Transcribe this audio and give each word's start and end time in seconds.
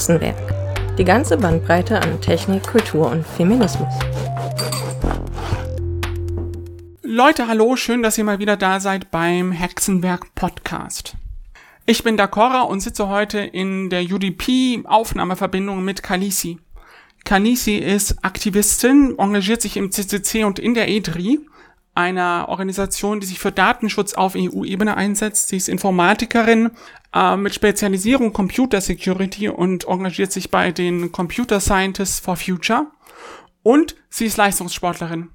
Hexenwerk. 0.00 0.96
Die 0.96 1.04
ganze 1.04 1.36
Bandbreite 1.36 2.00
an 2.00 2.22
Technik, 2.22 2.62
Kultur 2.62 3.10
und 3.10 3.26
Feminismus. 3.26 3.92
Leute, 7.02 7.46
hallo, 7.48 7.76
schön, 7.76 8.02
dass 8.02 8.16
ihr 8.16 8.24
mal 8.24 8.38
wieder 8.38 8.56
da 8.56 8.80
seid 8.80 9.10
beim 9.10 9.52
Hexenwerk 9.52 10.34
Podcast. 10.34 11.16
Ich 11.84 12.02
bin 12.02 12.16
Dakora 12.16 12.62
und 12.62 12.80
sitze 12.80 13.08
heute 13.08 13.40
in 13.40 13.90
der 13.90 14.04
UDP-Aufnahmeverbindung 14.04 15.84
mit 15.84 16.02
Kalisi. 16.02 16.56
Kalisi 17.26 17.76
ist 17.76 18.24
Aktivistin, 18.24 19.16
engagiert 19.18 19.60
sich 19.60 19.76
im 19.76 19.92
CCC 19.92 20.44
und 20.44 20.58
in 20.58 20.72
der 20.72 20.88
EDRI 20.88 21.40
einer 22.00 22.46
Organisation, 22.48 23.20
die 23.20 23.26
sich 23.26 23.38
für 23.38 23.52
Datenschutz 23.52 24.14
auf 24.14 24.34
EU-Ebene 24.36 24.96
einsetzt. 24.96 25.48
Sie 25.48 25.56
ist 25.56 25.68
Informatikerin 25.68 26.70
äh, 27.14 27.36
mit 27.36 27.54
Spezialisierung 27.54 28.32
Computer 28.32 28.80
Security 28.80 29.48
und 29.48 29.86
engagiert 29.86 30.32
sich 30.32 30.50
bei 30.50 30.72
den 30.72 31.12
Computer 31.12 31.60
Scientists 31.60 32.20
for 32.20 32.36
Future. 32.36 32.86
Und 33.62 33.96
sie 34.08 34.26
ist 34.26 34.36
Leistungssportlerin. 34.36 35.28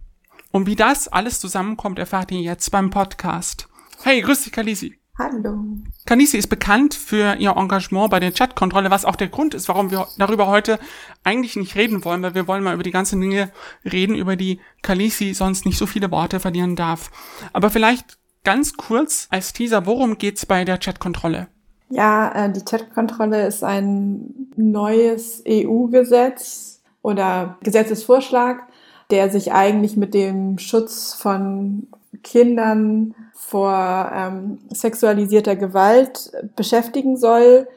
Und 0.51 0.67
wie 0.67 0.75
das 0.75 1.07
alles 1.07 1.39
zusammenkommt, 1.39 1.99
erfahrt 1.99 2.31
ihr 2.31 2.41
jetzt 2.41 2.71
beim 2.71 2.89
Podcast. 2.89 3.67
Hey, 4.03 4.21
grüß 4.21 4.43
dich, 4.43 4.51
Kalisi. 4.51 4.99
Hallo. 5.17 5.63
Kanisi 6.05 6.37
ist 6.37 6.47
bekannt 6.47 6.93
für 6.93 7.35
ihr 7.35 7.55
Engagement 7.55 8.09
bei 8.09 8.19
der 8.19 8.33
Chatkontrolle, 8.33 8.91
was 8.91 9.05
auch 9.05 9.15
der 9.15 9.29
Grund 9.29 9.53
ist, 9.53 9.69
warum 9.69 9.89
wir 9.89 10.07
darüber 10.17 10.47
heute 10.47 10.77
eigentlich 11.23 11.55
nicht 11.55 11.75
reden 11.75 12.03
wollen, 12.03 12.21
weil 12.21 12.35
wir 12.35 12.49
wollen 12.49 12.63
mal 12.63 12.73
über 12.73 12.83
die 12.83 12.91
ganzen 12.91 13.21
Dinge 13.21 13.49
reden, 13.85 14.15
über 14.15 14.35
die 14.35 14.59
Kalisi 14.81 15.33
sonst 15.33 15.65
nicht 15.65 15.77
so 15.77 15.85
viele 15.85 16.11
Worte 16.11 16.41
verlieren 16.41 16.75
darf. 16.75 17.11
Aber 17.53 17.69
vielleicht 17.69 18.17
ganz 18.43 18.73
kurz 18.73 19.27
als 19.31 19.53
Teaser, 19.53 19.85
worum 19.85 20.17
geht's 20.17 20.45
bei 20.45 20.65
der 20.65 20.79
Chatkontrolle? 20.79 21.47
Ja, 21.89 22.31
äh, 22.33 22.51
die 22.51 22.65
Chatkontrolle 22.65 23.47
ist 23.47 23.63
ein 23.63 24.49
neues 24.57 25.41
EU-Gesetz 25.47 26.81
oder 27.01 27.57
Gesetzesvorschlag, 27.63 28.63
der 29.11 29.29
sich 29.29 29.53
eigentlich 29.53 29.95
mit 29.95 30.13
dem 30.13 30.57
Schutz 30.57 31.13
von 31.13 31.87
Kindern 32.21 33.15
vor 33.47 34.11
ähm, 34.13 34.59
sexualisierter 34.73 35.55
Gewalt 35.55 36.31
beschäftigen 36.55 37.15
soll. 37.15 37.67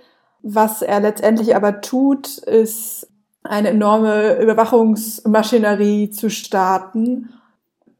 Was 0.42 0.82
er 0.82 1.00
letztendlich 1.00 1.54
aber 1.54 1.80
tut, 1.82 2.38
ist 2.38 3.06
eine 3.42 3.68
enorme 3.68 4.40
Überwachungsmaschinerie 4.40 6.10
zu 6.10 6.30
starten. 6.30 7.34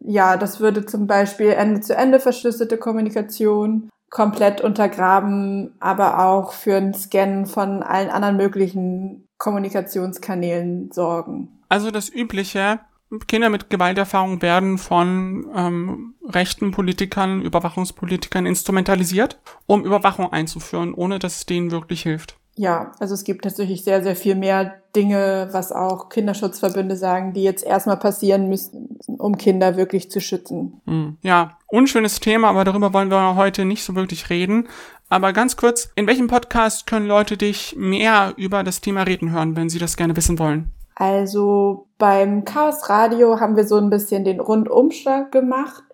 Ja, 0.01 0.37
das 0.37 0.61
würde 0.61 0.87
zum 0.87 1.07
Beispiel 1.07 1.51
Ende-zu-Ende 1.51 2.21
verschlüsselte 2.21 2.79
Kommunikation 2.79 3.91
komplett 4.11 4.63
untergraben, 4.63 5.75
aber 5.81 6.25
auch 6.25 6.53
für 6.53 6.77
ein 6.77 6.95
Scannen 6.95 7.45
von 7.45 7.83
allen 7.83 8.09
anderen 8.09 8.37
möglichen 8.39 9.29
Kommunikationskanälen 9.37 10.91
sorgen. 10.91 11.61
Also 11.69 11.91
das 11.91 12.09
übliche, 12.09 12.81
Kinder 13.27 13.49
mit 13.49 13.71
Gewalterfahrung 13.71 14.43
werden 14.43 14.77
von 14.77 15.47
ähm, 15.55 16.15
rechten 16.29 16.73
Politikern, 16.73 17.41
Überwachungspolitikern 17.41 18.45
instrumentalisiert, 18.45 19.39
um 19.67 19.85
Überwachung 19.85 20.31
einzuführen, 20.33 20.93
ohne 20.93 21.19
dass 21.19 21.37
es 21.37 21.47
denen 21.47 21.71
wirklich 21.71 22.03
hilft. 22.03 22.37
Ja, 22.59 22.91
also 22.99 23.15
es 23.15 23.23
gibt 23.23 23.45
tatsächlich 23.45 23.85
sehr, 23.85 24.03
sehr 24.03 24.17
viel 24.17 24.35
mehr 24.35 24.83
Dinge, 24.97 25.49
was 25.53 25.71
auch 25.71 26.09
Kinderschutzverbünde 26.09 26.97
sagen, 26.97 27.33
die 27.33 27.45
jetzt 27.45 27.65
erstmal 27.65 27.99
passieren 27.99 28.49
müssen, 28.49 28.99
um 29.07 29.39
Kinder 29.39 29.77
wirklich 29.77 30.11
zu 30.11 30.21
schützen. 30.21 30.81
Hm. 30.85 31.19
Ja, 31.23 31.57
unschönes 31.69 32.19
Thema, 32.19 32.49
aber 32.49 32.65
darüber 32.65 32.93
wollen 32.93 33.13
wir 33.13 33.37
heute 33.37 33.65
nicht 33.65 33.85
so 33.85 33.95
wirklich 33.95 34.29
reden. 34.29 34.67
Aber 35.09 35.33
ganz 35.33 35.57
kurz, 35.57 35.91
in 35.95 36.09
welchem 36.09 36.27
Podcast 36.27 36.89
können 36.89 37.07
Leute 37.07 37.37
dich 37.37 37.77
mehr 37.79 38.35
über 38.37 38.65
das 38.65 38.81
Thema 38.81 39.05
reden 39.05 39.31
hören, 39.31 39.55
wenn 39.55 39.71
sie 39.71 39.79
das 39.79 39.97
gerne 39.97 40.17
wissen 40.17 40.41
wollen? 40.41 40.73
Also 40.99 41.87
beim 41.97 42.45
Chaos 42.45 42.91
Radio 42.91 43.39
haben 43.39 43.55
wir 43.55 43.69
so 43.69 43.77
ein 43.77 43.89
bisschen 43.89 44.25
den 44.25 44.41
Rundumschlag 44.41 45.31
gemacht, 45.31 45.85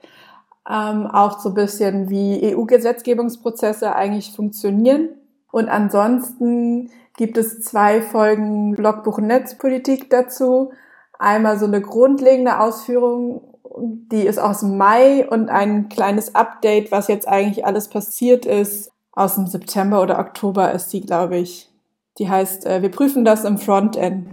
ähm, 0.67 1.07
auch 1.07 1.41
so 1.41 1.51
ein 1.51 1.55
bisschen 1.55 2.09
wie 2.09 2.55
EU-Gesetzgebungsprozesse 2.55 3.95
eigentlich 3.95 4.33
funktionieren. 4.33 5.11
Und 5.53 5.69
ansonsten 5.69 6.91
gibt 7.19 7.37
es 7.37 7.61
zwei 7.61 8.01
Folgen 8.01 8.73
Blogbuch 8.77 9.19
Netzpolitik 9.19 10.09
dazu. 10.09 10.73
Einmal 11.19 11.59
so 11.59 11.67
eine 11.67 11.83
grundlegende 11.83 12.59
Ausführung, 12.59 13.43
die 14.11 14.23
ist 14.23 14.39
aus 14.39 14.63
Mai 14.63 15.29
und 15.29 15.51
ein 15.51 15.91
kleines 15.91 16.35
Update, 16.35 16.91
was 16.91 17.09
jetzt 17.09 17.29
eigentlich 17.29 17.67
alles 17.67 17.89
passiert 17.89 18.47
ist. 18.47 18.91
Aus 19.13 19.35
dem 19.35 19.49
September 19.49 20.01
oder 20.01 20.19
Oktober 20.19 20.73
ist 20.73 20.95
die, 20.95 21.03
glaube 21.03 21.37
ich. 21.37 21.71
Die 22.17 22.31
heißt, 22.31 22.65
äh, 22.65 22.81
wir 22.81 22.91
prüfen 22.91 23.27
das 23.27 23.45
im 23.45 23.59
Frontend. 23.59 24.29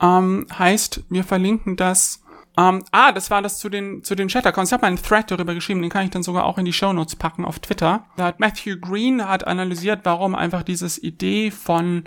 Ähm, 0.00 0.46
heißt, 0.56 1.04
wir 1.08 1.24
verlinken 1.24 1.76
das. 1.76 2.22
Ähm, 2.56 2.84
ah, 2.92 3.12
das 3.12 3.30
war 3.30 3.42
das 3.42 3.58
zu 3.58 3.68
den, 3.68 4.04
zu 4.04 4.14
den 4.14 4.28
Chat-Accounts. 4.28 4.70
Ich 4.70 4.72
habe 4.72 4.82
mal 4.82 4.88
einen 4.88 5.02
Thread 5.02 5.30
darüber 5.30 5.54
geschrieben, 5.54 5.82
den 5.82 5.90
kann 5.90 6.04
ich 6.04 6.10
dann 6.10 6.22
sogar 6.22 6.44
auch 6.44 6.58
in 6.58 6.64
die 6.64 6.72
Show 6.72 6.92
Notes 6.92 7.16
packen 7.16 7.44
auf 7.44 7.58
Twitter. 7.58 8.04
Da 8.16 8.26
hat 8.26 8.40
Matthew 8.40 8.76
Green 8.80 9.26
hat 9.28 9.46
analysiert, 9.46 10.00
warum 10.04 10.34
einfach 10.34 10.62
dieses 10.62 11.02
Idee 11.02 11.50
von 11.50 12.04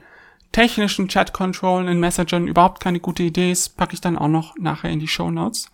technischen 0.51 1.07
Chat-Controllen 1.07 1.87
in 1.87 1.99
Messagern 1.99 2.47
überhaupt 2.47 2.81
keine 2.81 2.99
gute 2.99 3.23
Idee 3.23 3.51
ist, 3.51 3.77
packe 3.77 3.93
ich 3.93 4.01
dann 4.01 4.17
auch 4.17 4.27
noch 4.27 4.55
nachher 4.57 4.89
in 4.89 4.99
die 4.99 5.07
Show 5.07 5.29
Notes. 5.29 5.69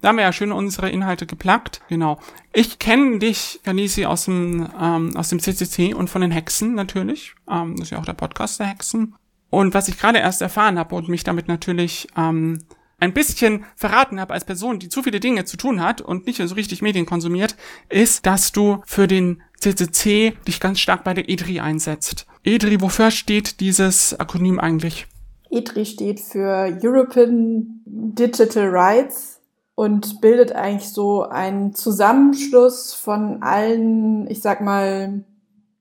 Da 0.00 0.08
haben 0.08 0.16
wir 0.16 0.24
ja 0.24 0.32
schön 0.32 0.52
unsere 0.52 0.90
Inhalte 0.90 1.26
geplagt. 1.26 1.80
Genau. 1.88 2.18
Ich 2.52 2.78
kenne 2.78 3.18
dich, 3.18 3.60
Ganisi, 3.64 4.04
aus 4.04 4.26
dem, 4.26 4.68
ähm, 4.80 5.16
aus 5.16 5.28
dem 5.28 5.40
CCC 5.40 5.94
und 5.94 6.10
von 6.10 6.20
den 6.20 6.30
Hexen 6.30 6.74
natürlich. 6.74 7.34
Ähm, 7.50 7.76
das 7.76 7.86
ist 7.86 7.90
ja 7.90 7.98
auch 7.98 8.04
der 8.04 8.12
Podcast 8.12 8.60
der 8.60 8.66
Hexen. 8.66 9.14
Und 9.56 9.72
was 9.72 9.88
ich 9.88 9.98
gerade 9.98 10.18
erst 10.18 10.42
erfahren 10.42 10.78
habe 10.78 10.94
und 10.94 11.08
mich 11.08 11.24
damit 11.24 11.48
natürlich 11.48 12.08
ähm, 12.14 12.58
ein 13.00 13.14
bisschen 13.14 13.64
verraten 13.74 14.20
habe 14.20 14.34
als 14.34 14.44
Person, 14.44 14.78
die 14.78 14.90
zu 14.90 15.02
viele 15.02 15.18
Dinge 15.18 15.46
zu 15.46 15.56
tun 15.56 15.80
hat 15.80 16.02
und 16.02 16.26
nicht 16.26 16.46
so 16.46 16.54
richtig 16.54 16.82
Medien 16.82 17.06
konsumiert, 17.06 17.56
ist, 17.88 18.26
dass 18.26 18.52
du 18.52 18.82
für 18.84 19.06
den 19.06 19.40
CCC 19.58 20.34
dich 20.46 20.60
ganz 20.60 20.78
stark 20.78 21.04
bei 21.04 21.14
der 21.14 21.30
EDRI 21.30 21.60
einsetzt. 21.60 22.26
EDRI, 22.44 22.82
wofür 22.82 23.10
steht 23.10 23.60
dieses 23.60 24.20
Akronym 24.20 24.60
eigentlich? 24.60 25.06
EDRI 25.48 25.86
steht 25.86 26.20
für 26.20 26.78
European 26.82 27.80
Digital 27.86 28.68
Rights 28.68 29.40
und 29.74 30.20
bildet 30.20 30.52
eigentlich 30.52 30.90
so 30.90 31.22
einen 31.22 31.72
Zusammenschluss 31.72 32.92
von 32.92 33.42
allen, 33.42 34.30
ich 34.30 34.42
sag 34.42 34.60
mal, 34.60 35.24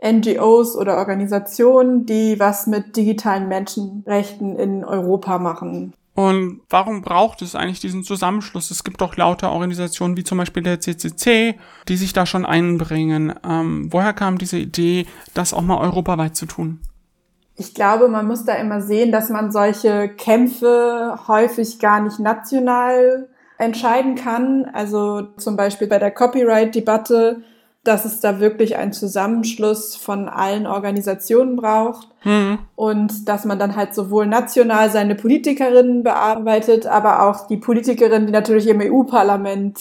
NGOs 0.05 0.75
oder 0.75 0.97
Organisationen, 0.97 2.05
die 2.05 2.39
was 2.39 2.67
mit 2.67 2.95
digitalen 2.95 3.47
Menschenrechten 3.47 4.55
in 4.57 4.85
Europa 4.85 5.39
machen. 5.39 5.93
Und 6.15 6.61
warum 6.69 7.01
braucht 7.01 7.41
es 7.41 7.55
eigentlich 7.55 7.81
diesen 7.81 8.03
Zusammenschluss? 8.03 8.71
Es 8.71 8.85
gibt 8.85 9.01
doch 9.01 9.17
lauter 9.17 9.51
Organisationen 9.51 10.15
wie 10.15 10.23
zum 10.23 10.37
Beispiel 10.37 10.63
der 10.63 10.79
CCC, 10.79 11.55
die 11.89 11.97
sich 11.97 12.13
da 12.13 12.25
schon 12.25 12.45
einbringen. 12.45 13.33
Ähm, 13.45 13.89
woher 13.91 14.13
kam 14.13 14.37
diese 14.37 14.57
Idee, 14.57 15.07
das 15.33 15.53
auch 15.53 15.61
mal 15.61 15.77
europaweit 15.77 16.37
zu 16.37 16.45
tun? 16.45 16.79
Ich 17.57 17.73
glaube, 17.73 18.07
man 18.07 18.27
muss 18.27 18.45
da 18.45 18.53
immer 18.55 18.81
sehen, 18.81 19.11
dass 19.11 19.29
man 19.29 19.51
solche 19.51 20.07
Kämpfe 20.07 21.19
häufig 21.27 21.79
gar 21.79 22.01
nicht 22.01 22.19
national 22.19 23.27
entscheiden 23.57 24.15
kann. 24.15 24.65
Also 24.73 25.21
zum 25.37 25.57
Beispiel 25.57 25.87
bei 25.87 25.99
der 25.99 26.11
Copyright-Debatte 26.11 27.43
dass 27.85 28.03
es 28.03 28.19
da 28.19 28.39
wirklich 28.39 28.77
einen 28.77 28.93
Zusammenschluss 28.93 29.95
von 29.95 30.27
allen 30.27 30.65
Organisationen 30.65 31.55
braucht 31.55 32.07
mhm. 32.23 32.57
und 32.75 33.29
dass 33.29 33.45
man 33.45 33.59
dann 33.59 33.75
halt 33.75 33.93
sowohl 33.93 34.25
national 34.25 34.89
seine 34.89 35.13
Politikerinnen 35.13 36.03
bearbeitet, 36.03 36.87
aber 36.87 37.29
auch 37.29 37.47
die 37.47 37.57
Politikerinnen, 37.57 38.25
die 38.25 38.33
natürlich 38.33 38.67
im 38.67 38.81
EU-Parlament 38.81 39.77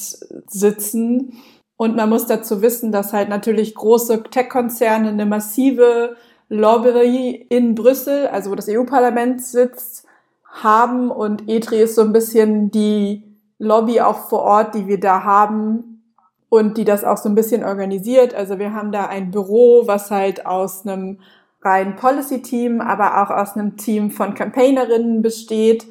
sitzen. 0.46 1.32
Und 1.76 1.96
man 1.96 2.10
muss 2.10 2.26
dazu 2.26 2.60
wissen, 2.60 2.92
dass 2.92 3.14
halt 3.14 3.30
natürlich 3.30 3.74
große 3.74 4.22
Tech-Konzerne 4.24 5.08
eine 5.08 5.26
massive 5.26 6.16
Lobby 6.50 7.46
in 7.48 7.74
Brüssel, 7.74 8.26
also 8.26 8.50
wo 8.50 8.54
das 8.54 8.68
EU-Parlament 8.68 9.42
sitzt, 9.42 10.06
haben 10.46 11.10
und 11.10 11.48
ETRI 11.48 11.82
ist 11.82 11.94
so 11.94 12.02
ein 12.02 12.12
bisschen 12.12 12.70
die 12.70 13.24
Lobby 13.58 14.02
auch 14.02 14.28
vor 14.28 14.42
Ort, 14.42 14.74
die 14.74 14.86
wir 14.86 15.00
da 15.00 15.24
haben, 15.24 15.93
und 16.54 16.78
die 16.78 16.84
das 16.84 17.02
auch 17.02 17.16
so 17.16 17.28
ein 17.28 17.34
bisschen 17.34 17.64
organisiert. 17.64 18.32
Also 18.32 18.60
wir 18.60 18.72
haben 18.72 18.92
da 18.92 19.06
ein 19.06 19.32
Büro, 19.32 19.88
was 19.88 20.12
halt 20.12 20.46
aus 20.46 20.86
einem 20.86 21.18
reinen 21.62 21.96
Policy-Team, 21.96 22.80
aber 22.80 23.20
auch 23.22 23.30
aus 23.30 23.56
einem 23.56 23.76
Team 23.76 24.12
von 24.12 24.34
Campaignerinnen 24.34 25.20
besteht, 25.20 25.84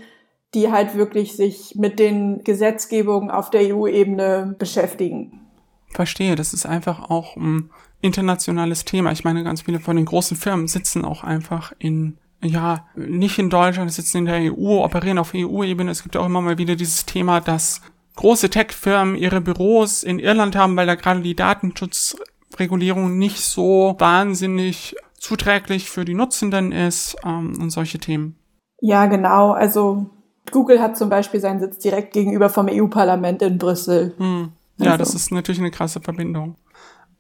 die 0.54 0.72
halt 0.72 0.96
wirklich 0.96 1.36
sich 1.36 1.76
mit 1.76 2.00
den 2.00 2.46
Gesetzgebungen 2.46 3.30
auf 3.30 3.50
der 3.50 3.76
EU-Ebene 3.76 4.56
beschäftigen. 4.58 5.42
Verstehe, 5.90 6.36
das 6.36 6.54
ist 6.54 6.66
einfach 6.66 7.10
auch 7.10 7.36
ein 7.36 7.70
internationales 8.00 8.86
Thema. 8.86 9.12
Ich 9.12 9.26
meine, 9.26 9.44
ganz 9.44 9.64
viele 9.64 9.82
von 9.82 9.98
den 9.98 10.06
großen 10.06 10.38
Firmen 10.38 10.70
sitzen 10.70 11.04
auch 11.04 11.26
einfach 11.26 11.74
in 11.78 12.18
ja, 12.42 12.86
nicht 12.96 13.38
in 13.40 13.50
Deutschland, 13.50 13.92
sitzen 13.92 14.20
in 14.20 14.26
der 14.26 14.54
EU, 14.54 14.84
operieren 14.84 15.18
auf 15.18 15.34
EU-Ebene. 15.34 15.92
Es 15.92 16.04
gibt 16.04 16.18
auch 16.18 16.26
immer 16.26 16.42
mal 16.42 16.58
wieder 16.58 16.76
dieses 16.76 17.06
Thema, 17.06 17.40
dass 17.40 17.82
große 18.16 18.50
Tech-Firmen 18.50 19.16
ihre 19.16 19.42
Büros 19.42 20.04
in 20.04 20.20
Irland 20.20 20.56
haben, 20.56 20.76
weil 20.76 20.88
da 20.88 20.96
gerade 20.96 21.22
die 21.22 21.36
Datenschutzregulierung 21.36 23.18
nicht 23.18 23.40
so 23.40 23.96
wahnsinnig 23.98 24.96
zuträglich 25.18 25.90
für 25.90 26.06
die 26.06 26.14
Nutzenden 26.14 26.72
ist 26.72 27.16
ähm, 27.24 27.58
und 27.60 27.70
solche 27.70 27.98
Themen. 27.98 28.38
Ja, 28.82 29.06
genau. 29.06 29.52
Also 29.52 30.10
Google 30.52 30.82
hat 30.82 30.98
zum 30.98 31.10
Beispiel 31.10 31.40
seinen 31.40 31.60
Sitz 31.60 31.80
direkt 31.80 32.14
gegenüber 32.14 32.50
vom 32.50 32.68
EU-Parlament 32.70 33.42
in 33.42 33.58
Brüssel. 33.58 34.14
Hm. 34.18 34.52
Ja, 34.78 34.92
also. 34.92 34.98
das 34.98 35.16
ist 35.16 35.32
natürlich 35.32 35.62
eine 35.62 35.72
krasse 35.72 36.02
Verbindung. 36.02 36.58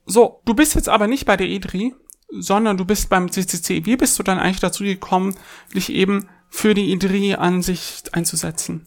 So, 0.05 0.41
du 0.45 0.53
bist 0.53 0.75
jetzt 0.75 0.89
aber 0.89 1.07
nicht 1.07 1.25
bei 1.25 1.37
der 1.37 1.47
E3, 1.47 1.93
sondern 2.29 2.77
du 2.77 2.85
bist 2.85 3.09
beim 3.09 3.31
CCC. 3.31 3.85
Wie 3.85 3.95
bist 3.95 4.19
du 4.19 4.23
dann 4.23 4.39
eigentlich 4.39 4.59
dazu 4.59 4.83
gekommen, 4.83 5.35
dich 5.73 5.91
eben 5.91 6.27
für 6.49 6.73
die 6.73 6.95
E3 6.97 7.35
an 7.35 7.61
sich 7.61 8.03
einzusetzen? 8.11 8.85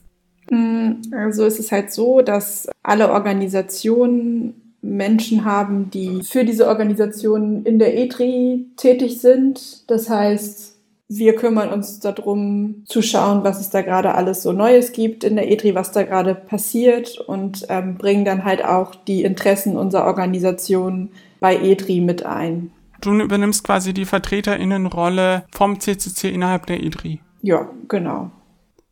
Hm, 0.50 1.02
also 1.12 1.44
es 1.44 1.58
ist 1.58 1.72
halt 1.72 1.92
so, 1.92 2.22
dass 2.22 2.68
alle 2.82 3.10
Organisationen 3.10 4.54
Menschen 4.82 5.44
haben, 5.44 5.90
die 5.90 6.22
für 6.22 6.44
diese 6.44 6.68
Organisationen 6.68 7.64
in 7.64 7.78
der 7.78 7.96
E3 7.98 8.64
tätig 8.76 9.20
sind. 9.20 9.90
Das 9.90 10.08
heißt, 10.08 10.76
wir 11.08 11.36
kümmern 11.36 11.70
uns 11.70 12.00
darum, 12.00 12.82
zu 12.84 13.02
schauen, 13.02 13.44
was 13.44 13.60
es 13.60 13.70
da 13.70 13.82
gerade 13.82 14.14
alles 14.14 14.42
so 14.42 14.52
Neues 14.52 14.92
gibt 14.92 15.24
in 15.24 15.36
der 15.36 15.48
E3, 15.50 15.74
was 15.74 15.92
da 15.92 16.02
gerade 16.02 16.34
passiert 16.34 17.18
und 17.18 17.66
ähm, 17.68 17.96
bringen 17.96 18.24
dann 18.24 18.44
halt 18.44 18.64
auch 18.64 18.94
die 18.94 19.22
Interessen 19.22 19.76
unserer 19.76 20.06
Organisation 20.06 21.10
bei 21.40 21.56
E3 21.56 22.02
mit 22.02 22.24
ein. 22.26 22.72
Du 23.00 23.12
übernimmst 23.12 23.62
quasi 23.62 23.92
die 23.92 24.04
Vertreterinnenrolle 24.04 25.44
vom 25.52 25.78
CCC 25.78 26.30
innerhalb 26.30 26.66
der 26.66 26.80
E3. 26.80 27.18
Ja, 27.42 27.68
genau. 27.88 28.30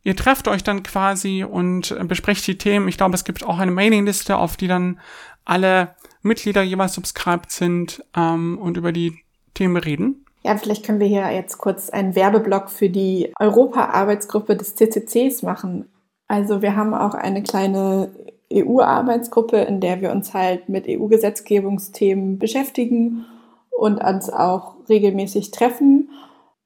Ihr 0.05 0.15
trefft 0.15 0.47
euch 0.47 0.63
dann 0.63 0.83
quasi 0.83 1.43
und 1.43 1.95
besprecht 2.07 2.45
die 2.45 2.59
Themen. 2.59 2.87
Ich 2.87 2.95
glaube, 2.95 3.15
es 3.15 3.23
gibt 3.23 3.43
auch 3.43 3.57
eine 3.57 3.71
Mailingliste, 3.71 4.37
auf 4.37 4.55
die 4.55 4.67
dann 4.67 4.99
alle 5.45 5.95
Mitglieder 6.21 6.61
jeweils 6.61 6.93
subscribed 6.93 7.51
sind 7.51 8.03
ähm, 8.15 8.59
und 8.59 8.77
über 8.77 8.91
die 8.91 9.17
Themen 9.55 9.77
reden. 9.77 10.23
Ja, 10.43 10.55
vielleicht 10.57 10.85
können 10.85 10.99
wir 10.99 11.07
hier 11.07 11.31
jetzt 11.31 11.57
kurz 11.57 11.89
einen 11.89 12.15
Werbeblock 12.15 12.69
für 12.69 12.87
die 12.87 13.33
Europa-Arbeitsgruppe 13.39 14.55
des 14.55 14.75
CCCs 14.75 15.41
machen. 15.41 15.89
Also 16.27 16.61
wir 16.61 16.75
haben 16.75 16.93
auch 16.93 17.15
eine 17.15 17.41
kleine 17.41 18.11
EU-Arbeitsgruppe, 18.53 19.57
in 19.57 19.81
der 19.81 20.01
wir 20.01 20.11
uns 20.11 20.35
halt 20.35 20.69
mit 20.69 20.85
EU-Gesetzgebungsthemen 20.87 22.37
beschäftigen 22.37 23.25
und 23.71 23.97
uns 23.97 24.29
auch 24.29 24.75
regelmäßig 24.87 25.49
treffen. 25.49 26.11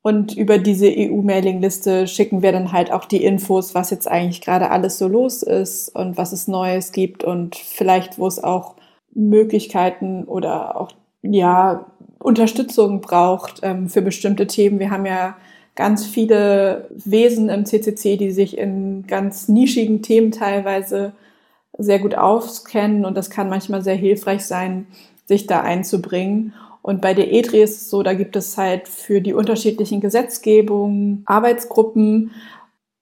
Und 0.02 0.36
über 0.38 0.58
diese 0.58 0.88
EU-Mailing-Liste 0.88 2.08
schicken 2.08 2.42
wir 2.42 2.54
dann 2.54 2.72
halt 2.72 2.92
auch 2.92 3.06
die 3.06 3.24
Infos, 3.24 3.76
was 3.76 3.90
jetzt 3.90 4.08
eigentlich 4.08 4.42
gerade 4.42 4.72
alles 4.72 4.98
so 4.98 5.08
los 5.08 5.44
ist 5.44 5.90
und 5.90 6.18
was 6.18 6.32
es 6.32 6.48
Neues 6.48 6.94
gibt 6.94 7.24
und 7.24 7.56
vielleicht, 7.56 8.18
wo 8.18 8.26
es 8.28 8.42
auch 8.42 8.76
Möglichkeiten 9.14 10.24
oder 10.24 10.80
auch, 10.80 10.92
ja, 11.22 11.86
Unterstützung 12.20 13.02
braucht 13.02 13.60
ähm, 13.64 13.90
für 13.90 14.02
bestimmte 14.02 14.48
Themen. 14.48 14.80
Wir 14.80 14.92
haben 14.92 15.06
ja 15.06 15.36
ganz 15.76 16.06
viele 16.06 16.90
Wesen 16.92 17.50
im 17.50 17.66
CCC, 17.66 18.18
die 18.18 18.32
sich 18.32 18.58
in 18.58 19.08
ganz 19.08 19.48
nischigen 19.48 20.02
Themen 20.02 20.32
teilweise 20.32 21.14
sehr 21.78 22.00
gut 22.00 22.16
auskennen 22.16 23.06
und 23.06 23.16
das 23.16 23.30
kann 23.30 23.50
manchmal 23.50 23.82
sehr 23.82 23.96
hilfreich 23.96 24.46
sein, 24.46 24.88
sich 25.26 25.48
da 25.48 25.62
einzubringen. 25.62 26.54
Und 26.90 27.02
bei 27.02 27.14
der 27.14 27.32
EDRI 27.32 27.62
ist 27.62 27.84
es 27.84 27.90
so, 27.92 28.02
da 28.02 28.16
gibt 28.16 28.36
es 28.36 28.58
halt 28.58 28.88
für 28.88 29.22
die 29.22 29.36
unterschiedlichen 29.36 30.02
Gesetzgebungen 30.02 31.22
Arbeitsgruppen. 31.28 32.32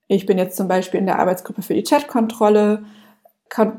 Ich 0.10 0.26
bin 0.26 0.38
jetzt 0.38 0.58
zum 0.58 0.68
Beispiel 0.68 1.00
in 1.00 1.06
der 1.06 1.20
Arbeitsgruppe 1.20 1.62
für 1.62 1.74
die 1.74 1.84
Chatkontrolle. 1.84 2.84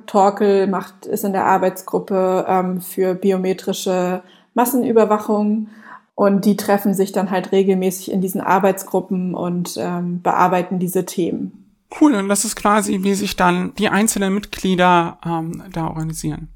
Torkel 0.07 0.67
macht, 0.67 1.05
ist 1.05 1.25
in 1.25 1.35
der 1.35 1.45
Arbeitsgruppe 1.45 2.47
ähm, 2.49 2.81
für 2.81 3.15
biometrische 3.15 4.23
Massenüberwachung. 4.55 5.69
Und 6.15 6.47
die 6.47 6.57
treffen 6.57 6.95
sich 6.95 7.13
dann 7.13 7.31
halt 7.31 7.53
regelmäßig 7.53 8.11
in 8.11 8.23
diesen 8.23 8.41
Arbeitsgruppen 8.41 9.35
und 9.35 9.75
ähm, 9.77 10.23
bearbeiten 10.23 10.79
diese 10.79 11.05
Themen. 11.05 11.75
Cool, 12.01 12.15
und 12.15 12.31
das 12.31 12.47
ist 12.47 12.57
quasi, 12.57 13.03
wie 13.03 13.13
sich 13.13 13.37
dann 13.37 13.75
die 13.75 13.91
einzelnen 13.91 14.33
Mitglieder 14.33 15.19
ähm, 15.23 15.65
da 15.71 15.89
organisieren. 15.89 16.49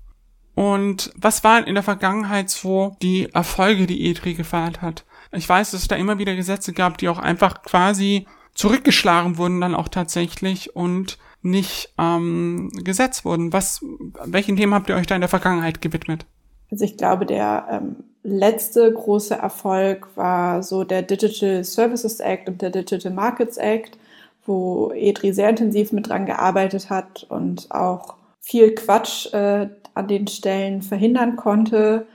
Und 0.54 1.12
was 1.16 1.44
waren 1.44 1.64
in 1.64 1.74
der 1.74 1.82
Vergangenheit 1.82 2.50
so 2.50 2.96
die 3.00 3.28
Erfolge, 3.32 3.86
die 3.86 4.14
E3 4.14 4.34
gefeiert 4.34 4.82
hat? 4.82 5.04
Ich 5.32 5.48
weiß, 5.48 5.70
dass 5.70 5.82
es 5.82 5.88
da 5.88 5.96
immer 5.96 6.18
wieder 6.18 6.36
Gesetze 6.36 6.72
gab, 6.72 6.98
die 6.98 7.08
auch 7.08 7.18
einfach 7.18 7.62
quasi 7.62 8.26
zurückgeschlagen 8.54 9.38
wurden 9.38 9.62
dann 9.62 9.74
auch 9.74 9.88
tatsächlich 9.88 10.76
und 10.76 11.18
nicht 11.40 11.92
ähm, 11.98 12.70
gesetzt 12.84 13.24
wurden. 13.24 13.52
Was, 13.52 13.80
welchen 14.24 14.56
Themen 14.56 14.74
habt 14.74 14.88
ihr 14.88 14.96
euch 14.96 15.06
da 15.06 15.14
in 15.14 15.22
der 15.22 15.30
Vergangenheit 15.30 15.80
gewidmet? 15.80 16.26
Also 16.70 16.84
ich 16.84 16.96
glaube, 16.96 17.26
der 17.26 17.66
ähm, 17.70 17.96
letzte 18.22 18.92
große 18.92 19.34
Erfolg 19.34 20.08
war 20.16 20.62
so 20.62 20.84
der 20.84 21.02
Digital 21.02 21.64
Services 21.64 22.20
Act 22.20 22.48
und 22.48 22.62
der 22.62 22.70
Digital 22.70 23.12
Markets 23.12 23.56
Act, 23.56 23.98
wo 24.46 24.92
EDRI 24.94 25.32
sehr 25.32 25.50
intensiv 25.50 25.92
mit 25.92 26.08
dran 26.08 26.26
gearbeitet 26.26 26.90
hat 26.90 27.24
und 27.28 27.70
auch 27.70 28.14
viel 28.40 28.74
Quatsch 28.74 29.32
äh, 29.32 29.68
an 29.94 30.08
den 30.08 30.26
Stellen 30.26 30.82
verhindern 30.82 31.36
konnte. 31.36 32.06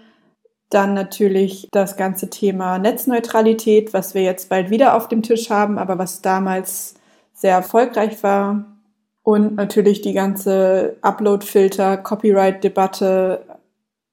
Dann 0.69 0.94
natürlich 0.94 1.68
das 1.71 1.95
ganze 1.95 2.29
Thema 2.29 2.77
Netzneutralität, 2.77 3.94
was 3.94 4.13
wir 4.13 4.24
jetzt 4.24 4.50
bald 4.50 4.69
wieder 4.69 4.95
auf 4.95 5.07
dem 5.07 5.24
Tisch 5.24 5.50
haben, 5.50 5.77
aber 5.77 5.97
was 5.97 6.21
damals 6.21 6.95
sehr 7.33 7.53
erfolgreich 7.53 8.21
war. 8.24 8.65
Und 9.24 9.56
natürlich 9.56 10.01
die 10.01 10.13
ganze 10.13 10.97
Upload-Filter, 11.01 11.97
Copyright-Debatte, 11.97 13.45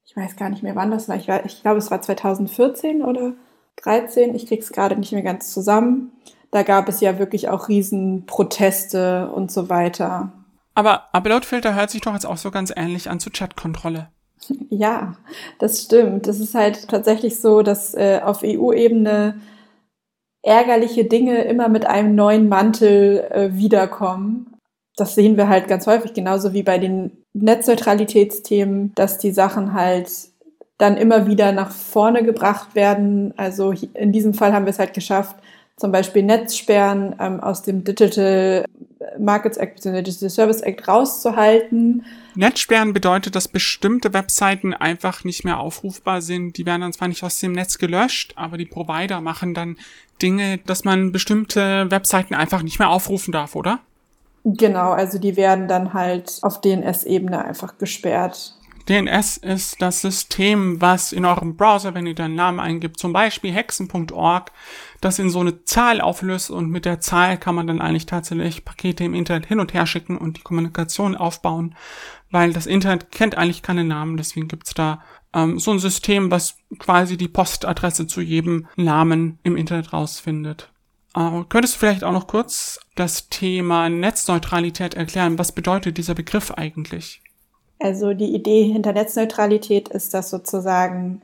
ich 0.05 0.17
weiß 0.17 0.37
gar 0.37 0.51
nicht 0.51 0.63
mehr, 0.63 0.77
wann 0.77 0.91
das 0.91 1.09
war. 1.09 1.17
Ich, 1.17 1.29
ich 1.29 1.63
glaube, 1.63 1.79
es 1.79 1.91
war 1.91 2.03
2014 2.03 3.03
oder 3.03 3.33
13. 3.77 4.35
Ich 4.35 4.47
krieg's 4.47 4.71
gerade 4.73 4.97
nicht 4.97 5.13
mehr 5.13 5.23
ganz 5.23 5.53
zusammen. 5.53 6.13
Da 6.51 6.63
gab 6.63 6.89
es 6.89 7.01
ja 7.01 7.19
wirklich 7.19 7.49
auch 7.49 7.69
Riesenproteste 7.69 9.31
und 9.35 9.51
so 9.51 9.69
weiter. 9.69 10.33
Aber 10.75 11.09
Uploadfilter 11.13 11.75
hört 11.75 11.91
sich 11.91 12.01
doch 12.01 12.15
jetzt 12.15 12.27
auch 12.27 12.37
so 12.37 12.51
ganz 12.51 12.73
ähnlich 12.75 13.11
an 13.11 13.21
zu 13.21 13.31
Chatkontrolle. 13.31 14.09
Ja, 14.69 15.17
das 15.59 15.83
stimmt. 15.83 16.27
Das 16.27 16.39
ist 16.39 16.55
halt 16.55 16.89
tatsächlich 16.89 17.41
so, 17.41 17.63
dass 17.63 17.95
äh, 17.95 18.21
auf 18.23 18.43
EU-Ebene 18.45 19.41
ärgerliche 20.43 21.05
Dinge 21.05 21.45
immer 21.45 21.71
mit 21.71 21.87
einem 21.87 22.15
neuen 22.15 22.49
Mantel 22.51 23.27
äh, 23.31 23.55
wiederkommen 23.55 24.55
das 24.97 25.15
sehen 25.15 25.37
wir 25.37 25.49
halt 25.49 25.69
ganz 25.69 25.87
häufig, 25.87 26.15
genauso 26.15 26.53
wie 26.53 26.63
bei 26.63 26.79
den 26.79 27.25
Netzneutralitätsthemen, 27.33 28.93
dass 28.95 29.19
die 29.19 29.33
Sachen 29.33 29.75
halt 29.75 30.11
dann 30.79 30.97
immer 30.97 31.27
wieder 31.27 31.53
nach 31.53 31.71
vorne 31.71 32.23
gebracht 32.23 32.75
werden. 32.75 33.35
Also 33.37 33.73
in 33.73 34.13
diesem 34.13 34.35
Fall 34.35 34.53
haben 34.53 34.67
wir 34.67 34.71
es 34.71 34.79
halt 34.79 34.95
geschafft, 34.95 35.37
zum 35.77 35.93
Beispiel 35.93 36.23
Netzsperren 36.23 37.17
ähm, 37.19 37.41
aus 37.41 37.63
dem 37.63 37.85
Digital 37.85 38.65
Markets 39.19 39.57
Act 39.57 39.77
bzw. 39.77 40.03
Digital 40.03 40.31
Service 40.31 40.61
Act 40.61 40.89
rauszuhalten. 40.89 42.05
Netzsperren 42.35 42.93
bedeutet, 42.93 43.35
dass 43.37 43.49
bestimmte 43.49 44.13
Webseiten 44.13 44.75
einfach 44.75 45.25
nicht 45.25 45.45
mehr 45.45 45.59
aufrufbar 45.59 46.21
sind. 46.21 46.57
Die 46.57 46.67
werden 46.67 46.81
dann 46.81 46.93
zwar 46.93 47.09
nicht 47.09 47.23
aus 47.23 47.39
dem 47.39 47.53
Netz 47.53 47.79
gelöscht, 47.79 48.33
aber 48.37 48.57
die 48.57 48.67
Provider 48.67 49.21
machen 49.21 49.55
dann 49.55 49.77
Dinge, 50.23 50.59
dass 50.59 50.85
man 50.85 51.13
bestimmte 51.13 51.91
Webseiten 51.91 52.35
einfach 52.35 52.63
nicht 52.63 52.79
mehr 52.79 52.91
aufrufen 52.91 53.33
darf, 53.33 53.55
oder? 53.55 53.81
Genau, 54.45 54.93
also 54.93 55.19
die 55.19 55.37
werden 55.37 55.69
dann 55.69 55.95
halt 55.95 56.39
auf 56.43 56.61
DNS-Ebene 56.61 57.45
einfach 57.45 57.79
gesperrt. 57.79 58.55
DNS 58.89 59.39
ist 59.39 59.81
das 59.81 60.03
System, 60.03 60.81
was 60.81 61.13
in 61.13 61.25
eurem 61.25 61.57
Browser, 61.57 61.95
wenn 61.95 62.07
ihr 62.07 62.15
deinen 62.15 62.35
Namen 62.35 62.61
eingibt, 62.61 62.99
zum 62.99 63.15
Beispiel 63.15 63.51
hexen.org, 63.51 64.53
das 65.05 65.19
in 65.19 65.31
so 65.31 65.41
eine 65.41 65.65
Zahl 65.65 66.01
auflöst 66.01 66.51
und 66.51 66.71
mit 66.71 66.85
der 66.85 67.01
Zahl 67.01 67.37
kann 67.39 67.55
man 67.55 67.67
dann 67.67 67.81
eigentlich 67.81 68.07
tatsächlich 68.07 68.65
Pakete 68.65 69.05
im 69.05 69.15
Internet 69.15 69.47
hin 69.47 69.61
und 69.61 69.75
her 69.75 69.87
schicken 69.87 70.17
und 70.17 70.39
die 70.39 70.43
Kommunikation 70.43 71.17
aufbauen, 71.17 71.75
weil 72.31 72.53
das 72.53 72.67
Internet 72.67 73.11
kennt 73.11 73.37
eigentlich 73.37 73.63
keine 73.63 73.85
Namen, 73.85 74.17
deswegen 74.17 74.49
gibt's 74.49 74.75
da 74.75 75.03
ähm, 75.35 75.59
so 75.59 75.73
ein 75.73 75.79
System, 75.79 76.31
was 76.31 76.57
quasi 76.79 77.17
die 77.17 77.29
Postadresse 77.29 78.07
zu 78.07 78.21
jedem 78.21 78.67
Namen 78.77 79.39
im 79.43 79.57
Internet 79.57 79.93
rausfindet. 79.93 80.73
Äh, 81.15 81.45
könntest 81.49 81.75
du 81.75 81.79
vielleicht 81.81 82.05
auch 82.05 82.13
noch 82.13 82.27
kurz 82.27 82.81
das 82.95 83.29
Thema 83.29 83.89
Netzneutralität 83.89 84.95
erklären? 84.95 85.39
Was 85.39 85.53
bedeutet 85.53 85.99
dieser 85.99 86.15
Begriff 86.15 86.51
eigentlich? 86.51 87.23
Also 87.79 88.15
die 88.15 88.35
Idee 88.35 88.65
hinter 88.73 88.93
Netzneutralität 88.93 89.89
ist, 89.89 90.15
dass 90.15 90.31
sozusagen 90.31 91.23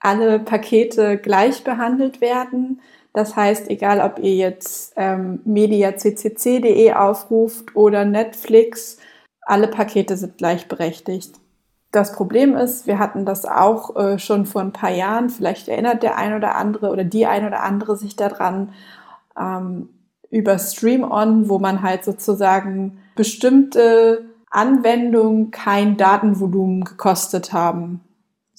alle 0.00 0.38
Pakete 0.40 1.18
gleich 1.18 1.64
behandelt 1.64 2.20
werden. 2.20 2.80
Das 3.12 3.36
heißt, 3.36 3.68
egal 3.70 4.00
ob 4.00 4.18
ihr 4.20 4.34
jetzt 4.34 4.92
ähm, 4.96 5.40
mediaccc.de 5.44 6.92
aufruft 6.92 7.74
oder 7.74 8.04
Netflix, 8.04 8.98
alle 9.42 9.68
Pakete 9.68 10.16
sind 10.16 10.38
gleichberechtigt. 10.38 11.34
Das 11.92 12.12
Problem 12.12 12.56
ist, 12.56 12.86
wir 12.86 13.00
hatten 13.00 13.26
das 13.26 13.44
auch 13.46 13.96
äh, 13.96 14.18
schon 14.20 14.46
vor 14.46 14.60
ein 14.60 14.72
paar 14.72 14.92
Jahren, 14.92 15.28
vielleicht 15.28 15.66
erinnert 15.66 16.04
der 16.04 16.16
ein 16.16 16.34
oder 16.34 16.54
andere 16.54 16.90
oder 16.90 17.02
die 17.02 17.26
ein 17.26 17.44
oder 17.44 17.62
andere 17.62 17.96
sich 17.96 18.14
daran, 18.14 18.72
ähm, 19.38 19.88
über 20.30 20.58
Stream 20.60 21.02
On, 21.02 21.48
wo 21.48 21.58
man 21.58 21.82
halt 21.82 22.04
sozusagen 22.04 22.98
bestimmte 23.16 24.24
Anwendungen 24.50 25.50
kein 25.50 25.96
Datenvolumen 25.96 26.84
gekostet 26.84 27.52
haben. 27.52 28.00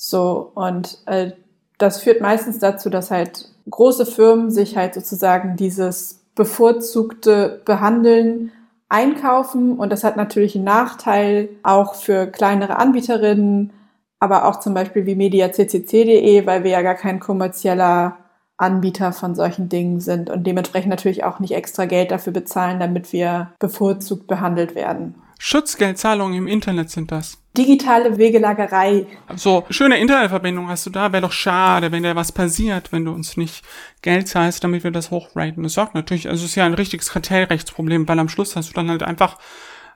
So, 0.04 0.52
und 0.56 0.98
äh, 1.06 1.34
das 1.78 2.02
führt 2.02 2.22
meistens 2.22 2.58
dazu, 2.58 2.90
dass 2.90 3.12
halt 3.12 3.48
große 3.70 4.08
Firmen 4.08 4.50
sich 4.50 4.76
halt 4.76 4.96
sozusagen 4.96 5.58
dieses 5.58 6.24
bevorzugte 6.34 7.62
Behandeln 7.66 8.52
einkaufen 8.90 9.78
und 9.78 9.92
das 9.92 10.04
hat 10.04 10.18
natürlich 10.18 10.56
einen 10.56 10.64
Nachteil 10.64 11.50
auch 11.62 11.94
für 11.94 12.26
kleinere 12.26 12.78
Anbieterinnen, 12.78 13.74
aber 14.20 14.48
auch 14.48 14.60
zum 14.60 14.74
Beispiel 14.74 15.06
wie 15.06 15.14
mediaccc.de, 15.14 16.48
weil 16.48 16.64
wir 16.64 16.72
ja 16.72 16.82
gar 16.82 16.96
kein 16.96 17.20
kommerzieller 17.20 18.18
Anbieter 18.58 19.14
von 19.14 19.36
solchen 19.36 19.70
Dingen 19.70 20.00
sind 20.00 20.32
und 20.32 20.48
dementsprechend 20.48 20.90
natürlich 20.90 21.24
auch 21.24 21.40
nicht 21.40 21.54
extra 21.54 21.86
Geld 21.86 22.10
dafür 22.10 22.34
bezahlen, 22.34 22.80
damit 22.80 23.14
wir 23.14 23.54
bevorzugt 23.60 24.26
behandelt 24.26 24.74
werden. 24.74 25.14
Schutzgeldzahlungen 25.44 26.38
im 26.38 26.46
Internet 26.46 26.92
sind 26.92 27.12
das. 27.12 27.42
Digitale 27.58 28.20
Wegelagerei. 28.20 29.08
So, 29.36 29.66
schöne 29.72 29.98
Internetverbindung 29.98 30.68
hast 30.70 30.86
du 30.86 30.92
da. 30.92 31.12
Wäre 31.12 31.24
doch 31.24 31.32
schade, 31.32 31.92
wenn 31.92 32.04
da 32.04 32.16
was 32.16 32.32
passiert, 32.32 32.92
wenn 32.92 33.06
du 33.06 33.12
uns 33.12 33.38
nicht 33.38 33.66
Geld 34.04 34.28
zahlst, 34.28 34.64
damit 34.64 34.84
wir 34.84 34.92
das 34.92 35.10
hochraten. 35.10 35.64
Das 35.64 35.74
sorgt 35.74 35.96
natürlich, 35.96 36.30
also 36.30 36.44
es 36.44 36.52
ist 36.52 36.56
ja 36.58 36.68
ein 36.68 36.76
richtiges 36.76 37.10
Kartellrechtsproblem, 37.10 38.08
weil 38.08 38.20
am 38.20 38.30
Schluss 38.30 38.56
hast 38.56 38.70
du 38.70 38.74
dann 38.74 38.92
halt 38.92 39.02
einfach, 39.02 39.40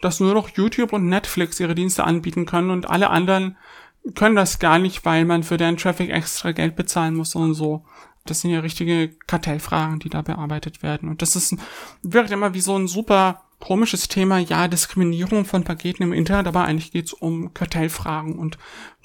dass 0.02 0.20
nur 0.20 0.34
noch 0.34 0.50
YouTube 0.50 0.94
und 0.94 1.10
Netflix 1.10 1.60
ihre 1.60 1.76
Dienste 1.76 2.06
anbieten 2.06 2.48
können 2.48 2.72
und 2.72 2.90
alle 2.90 3.12
anderen 3.12 3.56
können 4.16 4.36
das 4.36 4.58
gar 4.58 4.80
nicht, 4.80 5.06
weil 5.06 5.26
man 5.26 5.44
für 5.44 5.58
deren 5.58 5.78
Traffic 5.78 6.10
extra 6.10 6.54
Geld 6.54 6.76
bezahlen 6.76 7.14
muss 7.14 7.36
und 7.36 7.54
so. 7.54 7.86
Das 8.26 8.42
sind 8.42 8.52
ja 8.52 8.60
richtige 8.60 9.10
Kartellfragen, 9.28 10.00
die 10.00 10.10
da 10.10 10.22
bearbeitet 10.22 10.84
werden. 10.84 11.10
Und 11.10 11.22
das 11.22 11.36
ist, 11.36 11.56
wirkt 12.02 12.32
immer 12.32 12.54
wie 12.54 12.62
so 12.62 12.76
ein 12.76 12.88
super 12.88 13.44
komisches 13.60 14.08
Thema, 14.08 14.40
ja, 14.40 14.68
Diskriminierung 14.68 15.46
von 15.46 15.64
Paketen 15.64 16.04
im 16.04 16.14
Internet, 16.14 16.48
aber 16.48 16.66
eigentlich 16.66 16.92
geht's 16.92 17.14
um 17.14 17.54
Kartellfragen 17.54 18.38
und 18.38 18.58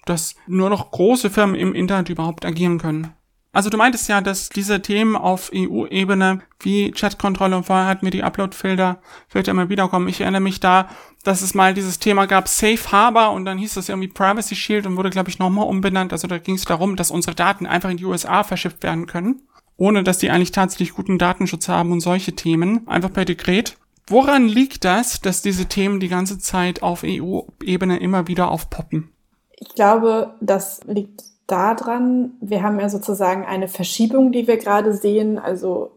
dass 0.07 0.35
nur 0.47 0.71
noch 0.71 0.91
große 0.91 1.31
Firmen 1.31 1.55
im 1.55 1.75
Internet 1.75 2.09
überhaupt 2.09 2.45
agieren 2.45 2.79
können. 2.79 3.15
Also 3.53 3.69
du 3.69 3.77
meintest 3.77 4.09
ja, 4.09 4.21
dass 4.21 4.49
diese 4.49 4.81
Themen 4.81 5.17
auf 5.17 5.51
EU-Ebene 5.53 6.41
wie 6.61 6.93
Chatkontrolle 6.93 7.57
und 7.57 7.65
vorher 7.65 7.87
hatten 7.87 8.07
wir 8.07 8.13
die 8.13 8.23
Upload-Filter 8.23 9.01
wird 9.33 9.49
immer 9.49 9.69
wiederkommen. 9.69 10.09
Ich 10.09 10.21
erinnere 10.21 10.41
mich 10.41 10.61
da, 10.61 10.89
dass 11.25 11.43
es 11.43 11.53
mal 11.53 11.75
dieses 11.75 11.99
Thema 11.99 12.27
gab, 12.27 12.47
Safe 12.47 12.93
Harbor 12.93 13.33
und 13.33 13.45
dann 13.45 13.59
hieß 13.59 13.75
das 13.75 13.89
irgendwie 13.89 14.09
Privacy 14.09 14.55
Shield 14.55 14.87
und 14.87 14.97
wurde, 14.97 15.11
glaube 15.11 15.31
ich, 15.31 15.39
nochmal 15.41 15.67
umbenannt. 15.67 16.13
Also 16.13 16.29
da 16.29 16.39
ging 16.39 16.55
es 16.55 16.65
darum, 16.65 16.95
dass 16.95 17.11
unsere 17.11 17.35
Daten 17.35 17.67
einfach 17.67 17.91
in 17.91 17.97
die 17.97 18.05
USA 18.05 18.45
verschifft 18.45 18.85
werden 18.85 19.07
können, 19.07 19.43
ohne 19.77 20.05
dass 20.05 20.19
die 20.19 20.31
eigentlich 20.31 20.53
tatsächlich 20.53 20.95
guten 20.95 21.19
Datenschutz 21.19 21.69
haben 21.69 21.91
und 21.91 22.01
solche 22.01 22.37
Themen, 22.37 22.87
einfach 22.87 23.13
per 23.13 23.25
Dekret. 23.25 23.77
Woran 24.07 24.49
liegt 24.49 24.85
das, 24.85 25.21
dass 25.21 25.43
diese 25.43 25.67
Themen 25.67 26.01
die 26.01 26.09
ganze 26.09 26.39
Zeit 26.39 26.83
auf 26.83 27.03
EU-Ebene 27.05 27.99
immer 27.99 28.29
wieder 28.29 28.51
aufpoppen? 28.51 29.11
Ich 29.57 29.75
glaube, 29.75 30.35
das 30.41 30.81
liegt 30.87 31.23
daran, 31.51 32.33
wir 32.41 32.63
haben 32.63 32.81
ja 32.81 32.89
sozusagen 32.89 33.45
eine 33.45 33.69
Verschiebung, 33.69 34.33
die 34.33 34.47
wir 34.47 34.57
gerade 34.57 34.95
sehen. 34.95 35.39
Also 35.39 35.91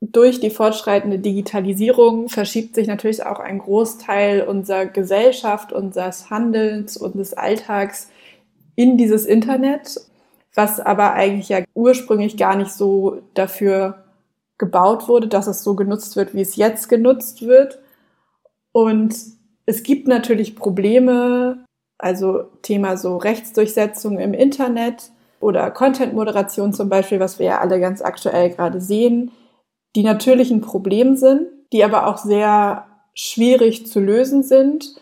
durch 0.00 0.40
die 0.40 0.50
fortschreitende 0.50 1.18
Digitalisierung 1.18 2.28
verschiebt 2.28 2.74
sich 2.74 2.86
natürlich 2.86 3.24
auch 3.24 3.38
ein 3.38 3.58
Großteil 3.58 4.42
unserer 4.42 4.86
Gesellschaft, 4.86 5.72
unseres 5.72 6.30
Handelns 6.30 6.96
und 6.96 7.16
des 7.16 7.34
Alltags 7.34 8.08
in 8.76 8.96
dieses 8.96 9.26
Internet, 9.26 10.00
was 10.54 10.80
aber 10.80 11.12
eigentlich 11.12 11.50
ja 11.50 11.62
ursprünglich 11.74 12.36
gar 12.36 12.56
nicht 12.56 12.72
so 12.72 13.20
dafür 13.34 14.04
gebaut 14.58 15.08
wurde, 15.08 15.28
dass 15.28 15.46
es 15.46 15.62
so 15.62 15.74
genutzt 15.74 16.16
wird, 16.16 16.34
wie 16.34 16.40
es 16.40 16.56
jetzt 16.56 16.88
genutzt 16.88 17.42
wird. 17.42 17.78
Und 18.72 19.14
es 19.66 19.82
gibt 19.82 20.08
natürlich 20.08 20.56
Probleme, 20.56 21.49
also 22.02 22.44
Thema 22.62 22.96
so 22.96 23.16
Rechtsdurchsetzung 23.16 24.18
im 24.18 24.34
Internet 24.34 25.10
oder 25.40 25.70
Content-Moderation 25.70 26.72
zum 26.72 26.88
Beispiel, 26.88 27.20
was 27.20 27.38
wir 27.38 27.46
ja 27.46 27.60
alle 27.60 27.80
ganz 27.80 28.02
aktuell 28.02 28.50
gerade 28.50 28.80
sehen, 28.80 29.30
die 29.96 30.02
natürlich 30.02 30.50
ein 30.50 30.60
Problem 30.60 31.16
sind, 31.16 31.48
die 31.72 31.84
aber 31.84 32.06
auch 32.06 32.18
sehr 32.18 32.86
schwierig 33.14 33.86
zu 33.86 34.00
lösen 34.00 34.42
sind. 34.42 34.94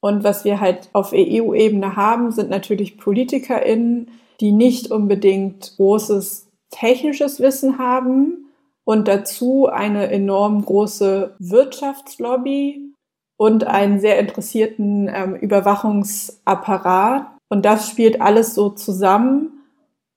Und 0.00 0.24
was 0.24 0.44
wir 0.44 0.60
halt 0.60 0.88
auf 0.92 1.12
EU-Ebene 1.12 1.94
haben, 1.96 2.32
sind 2.32 2.50
natürlich 2.50 2.98
PolitikerInnen, 2.98 4.10
die 4.40 4.52
nicht 4.52 4.90
unbedingt 4.90 5.76
großes 5.76 6.48
technisches 6.70 7.38
Wissen 7.38 7.78
haben, 7.78 8.42
und 8.84 9.08
dazu 9.08 9.66
eine 9.66 10.10
enorm 10.10 10.64
große 10.64 11.36
Wirtschaftslobby 11.38 12.94
und 13.36 13.64
einen 13.66 14.00
sehr 14.00 14.18
interessierten 14.18 15.10
ähm, 15.12 15.34
Überwachungsapparat. 15.34 17.26
Und 17.48 17.64
das 17.64 17.88
spielt 17.88 18.20
alles 18.20 18.54
so 18.54 18.70
zusammen. 18.70 19.58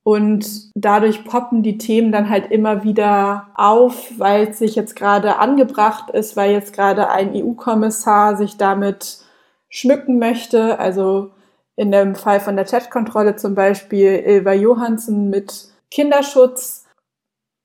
Und 0.04 0.70
dadurch 0.76 1.26
poppen 1.26 1.64
die 1.64 1.80
Themen 1.80 2.12
dann 2.12 2.30
halt 2.30 2.52
immer 2.52 2.84
wieder 2.84 3.48
auf, 3.56 4.12
weil 4.20 4.50
es 4.50 4.60
sich 4.60 4.76
jetzt 4.76 4.96
gerade 4.96 5.38
angebracht 5.38 6.12
ist, 6.12 6.38
weil 6.38 6.52
jetzt 6.52 6.74
gerade 6.74 7.10
ein 7.10 7.32
EU-Kommissar 7.34 8.36
sich 8.36 8.58
damit 8.58 9.26
schmücken 9.68 10.20
möchte. 10.20 10.78
Also 10.80 11.32
in 11.76 11.92
dem 11.92 12.14
Fall 12.14 12.40
von 12.40 12.56
der 12.56 12.66
Chatkontrolle 12.66 13.36
zum 13.36 13.56
Beispiel 13.56 14.12
Ilva 14.26 14.54
Johansen 14.54 15.32
mit 15.32 15.70
Kinderschutz 15.90 16.86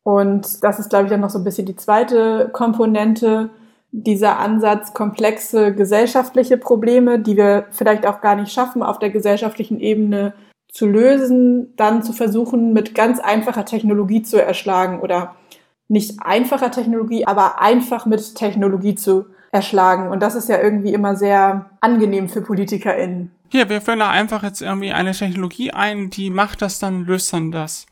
und 0.03 0.65
das 0.65 0.79
ist, 0.79 0.91
glaube 0.91 1.05
ich, 1.05 1.11
dann 1.11 1.21
noch 1.21 1.31
so 1.31 1.39
ein 1.39 1.45
bisschen 1.45 1.67
die 1.67 1.77
zweite 1.77 2.49
Komponente, 2.53 3.51
dieser 3.93 4.39
Ansatz, 4.39 4.95
komplexe 4.95 5.75
gesellschaftliche 5.75 6.57
Probleme, 6.57 7.19
die 7.19 7.37
wir 7.37 7.67
vielleicht 7.71 8.07
auch 8.07 8.21
gar 8.21 8.37
nicht 8.37 8.53
schaffen, 8.53 8.83
auf 8.83 8.99
der 8.99 9.11
gesellschaftlichen 9.11 9.81
Ebene 9.81 10.35
zu 10.69 10.87
lösen, 10.87 11.75
dann 11.77 12.03
zu 12.03 12.13
versuchen, 12.13 12.73
mit 12.73 12.95
ganz 12.95 13.19
einfacher 13.19 13.65
Technologie 13.65 14.23
zu 14.23 14.43
erschlagen 14.43 15.01
oder 15.01 15.35
nicht 15.89 16.21
einfacher 16.21 16.71
Technologie, 16.71 17.27
aber 17.27 17.61
einfach 17.61 18.07
mit 18.07 18.37
Technologie 18.37 18.95
zu 18.95 19.27
erschlagen. 19.51 20.09
Und 20.09 20.21
das 20.21 20.37
ist 20.37 20.49
ja 20.49 20.61
irgendwie 20.61 20.93
immer 20.93 21.17
sehr 21.17 21.71
angenehm 21.81 22.29
für 22.29 22.43
PolitikerInnen. 22.43 23.33
Hier, 23.49 23.69
wir 23.69 23.81
führen 23.81 23.99
da 23.99 24.11
einfach 24.11 24.45
jetzt 24.45 24.63
irgendwie 24.63 24.93
eine 24.93 25.11
Technologie 25.11 25.73
ein, 25.73 26.09
die 26.09 26.31
macht 26.31 26.63
das 26.63 26.79
dann, 26.79 27.05
löst 27.05 27.33
dann 27.33 27.51
das. 27.51 27.87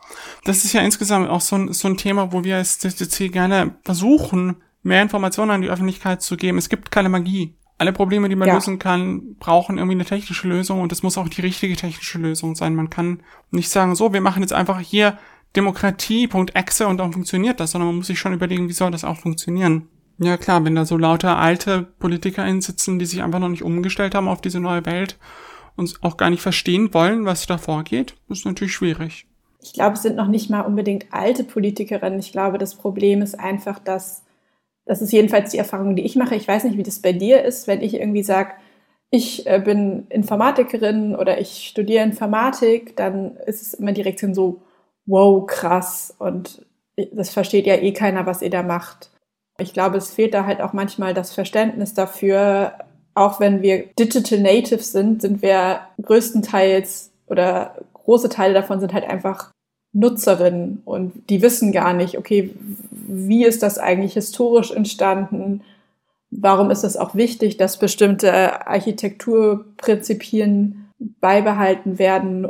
Das 0.44 0.64
ist 0.64 0.72
ja 0.72 0.82
insgesamt 0.82 1.28
auch 1.28 1.40
so 1.40 1.56
ein, 1.56 1.72
so 1.72 1.88
ein 1.88 1.96
Thema, 1.96 2.32
wo 2.32 2.44
wir 2.44 2.56
als 2.56 2.78
CCC 2.78 3.30
gerne 3.30 3.74
versuchen, 3.84 4.62
mehr 4.88 5.02
Informationen 5.02 5.52
an 5.52 5.62
die 5.62 5.70
Öffentlichkeit 5.70 6.22
zu 6.22 6.36
geben. 6.36 6.58
Es 6.58 6.68
gibt 6.68 6.90
keine 6.90 7.08
Magie. 7.08 7.54
Alle 7.78 7.92
Probleme, 7.92 8.28
die 8.28 8.34
man 8.34 8.48
ja. 8.48 8.54
lösen 8.54 8.80
kann, 8.80 9.36
brauchen 9.38 9.78
irgendwie 9.78 9.94
eine 9.94 10.04
technische 10.04 10.48
Lösung 10.48 10.80
und 10.80 10.90
es 10.90 11.04
muss 11.04 11.16
auch 11.16 11.28
die 11.28 11.42
richtige 11.42 11.76
technische 11.76 12.18
Lösung 12.18 12.56
sein. 12.56 12.74
Man 12.74 12.90
kann 12.90 13.20
nicht 13.52 13.68
sagen, 13.68 13.94
so, 13.94 14.12
wir 14.12 14.20
machen 14.20 14.42
jetzt 14.42 14.52
einfach 14.52 14.80
hier 14.80 15.16
Demokratie.exe 15.54 16.88
und 16.88 16.98
dann 16.98 17.12
funktioniert 17.12 17.60
das, 17.60 17.70
sondern 17.70 17.88
man 17.88 17.96
muss 17.98 18.08
sich 18.08 18.18
schon 18.18 18.32
überlegen, 18.32 18.68
wie 18.68 18.72
soll 18.72 18.90
das 18.90 19.04
auch 19.04 19.16
funktionieren. 19.16 19.88
Ja 20.18 20.36
klar, 20.36 20.64
wenn 20.64 20.74
da 20.74 20.84
so 20.84 20.96
lauter 20.96 21.38
alte 21.38 21.82
PolitikerInnen 22.00 22.60
sitzen, 22.60 22.98
die 22.98 23.06
sich 23.06 23.22
einfach 23.22 23.38
noch 23.38 23.48
nicht 23.48 23.62
umgestellt 23.62 24.16
haben 24.16 24.26
auf 24.26 24.40
diese 24.40 24.58
neue 24.58 24.84
Welt 24.84 25.16
und 25.76 25.96
auch 26.02 26.16
gar 26.16 26.30
nicht 26.30 26.42
verstehen 26.42 26.92
wollen, 26.92 27.24
was 27.24 27.46
da 27.46 27.56
vorgeht, 27.56 28.16
ist 28.28 28.44
natürlich 28.44 28.74
schwierig. 28.74 29.26
Ich 29.60 29.72
glaube, 29.72 29.94
es 29.94 30.02
sind 30.02 30.16
noch 30.16 30.28
nicht 30.28 30.50
mal 30.50 30.62
unbedingt 30.62 31.06
alte 31.12 31.44
Politikerinnen. 31.44 32.18
Ich 32.18 32.32
glaube, 32.32 32.58
das 32.58 32.74
Problem 32.74 33.22
ist 33.22 33.38
einfach, 33.38 33.78
dass, 33.78 34.24
das 34.88 35.02
ist 35.02 35.12
jedenfalls 35.12 35.50
die 35.50 35.58
Erfahrung, 35.58 35.94
die 35.94 36.04
ich 36.04 36.16
mache. 36.16 36.34
Ich 36.34 36.48
weiß 36.48 36.64
nicht, 36.64 36.78
wie 36.78 36.82
das 36.82 37.00
bei 37.00 37.12
dir 37.12 37.44
ist, 37.44 37.68
wenn 37.68 37.82
ich 37.82 37.94
irgendwie 37.94 38.22
sage, 38.22 38.52
ich 39.10 39.46
äh, 39.46 39.60
bin 39.62 40.06
Informatikerin 40.08 41.14
oder 41.14 41.38
ich 41.38 41.68
studiere 41.68 42.04
Informatik, 42.04 42.96
dann 42.96 43.36
ist 43.46 43.60
es 43.60 43.74
immer 43.74 43.92
direkt 43.92 44.20
so, 44.34 44.62
wow, 45.04 45.46
krass. 45.46 46.14
Und 46.18 46.64
das 47.12 47.30
versteht 47.30 47.66
ja 47.66 47.74
eh 47.76 47.92
keiner, 47.92 48.24
was 48.24 48.40
ihr 48.40 48.50
da 48.50 48.62
macht. 48.62 49.10
Ich 49.60 49.74
glaube, 49.74 49.98
es 49.98 50.14
fehlt 50.14 50.32
da 50.32 50.46
halt 50.46 50.62
auch 50.62 50.72
manchmal 50.72 51.12
das 51.12 51.34
Verständnis 51.34 51.92
dafür, 51.92 52.72
auch 53.14 53.40
wenn 53.40 53.60
wir 53.60 53.88
Digital 53.98 54.40
Natives 54.40 54.92
sind, 54.92 55.20
sind 55.20 55.42
wir 55.42 55.80
größtenteils 56.00 57.10
oder 57.26 57.76
große 57.92 58.30
Teile 58.30 58.54
davon 58.54 58.80
sind 58.80 58.94
halt 58.94 59.04
einfach 59.04 59.50
Nutzerinnen 59.92 60.82
und 60.84 61.28
die 61.30 61.42
wissen 61.42 61.72
gar 61.72 61.92
nicht, 61.92 62.18
okay, 62.18 62.54
wie 62.90 63.44
ist 63.44 63.62
das 63.62 63.78
eigentlich 63.78 64.14
historisch 64.14 64.70
entstanden? 64.70 65.62
Warum 66.30 66.70
ist 66.70 66.84
es 66.84 66.96
auch 66.96 67.14
wichtig, 67.14 67.56
dass 67.56 67.78
bestimmte 67.78 68.66
Architekturprinzipien 68.66 70.90
beibehalten 70.98 71.98
werden? 71.98 72.48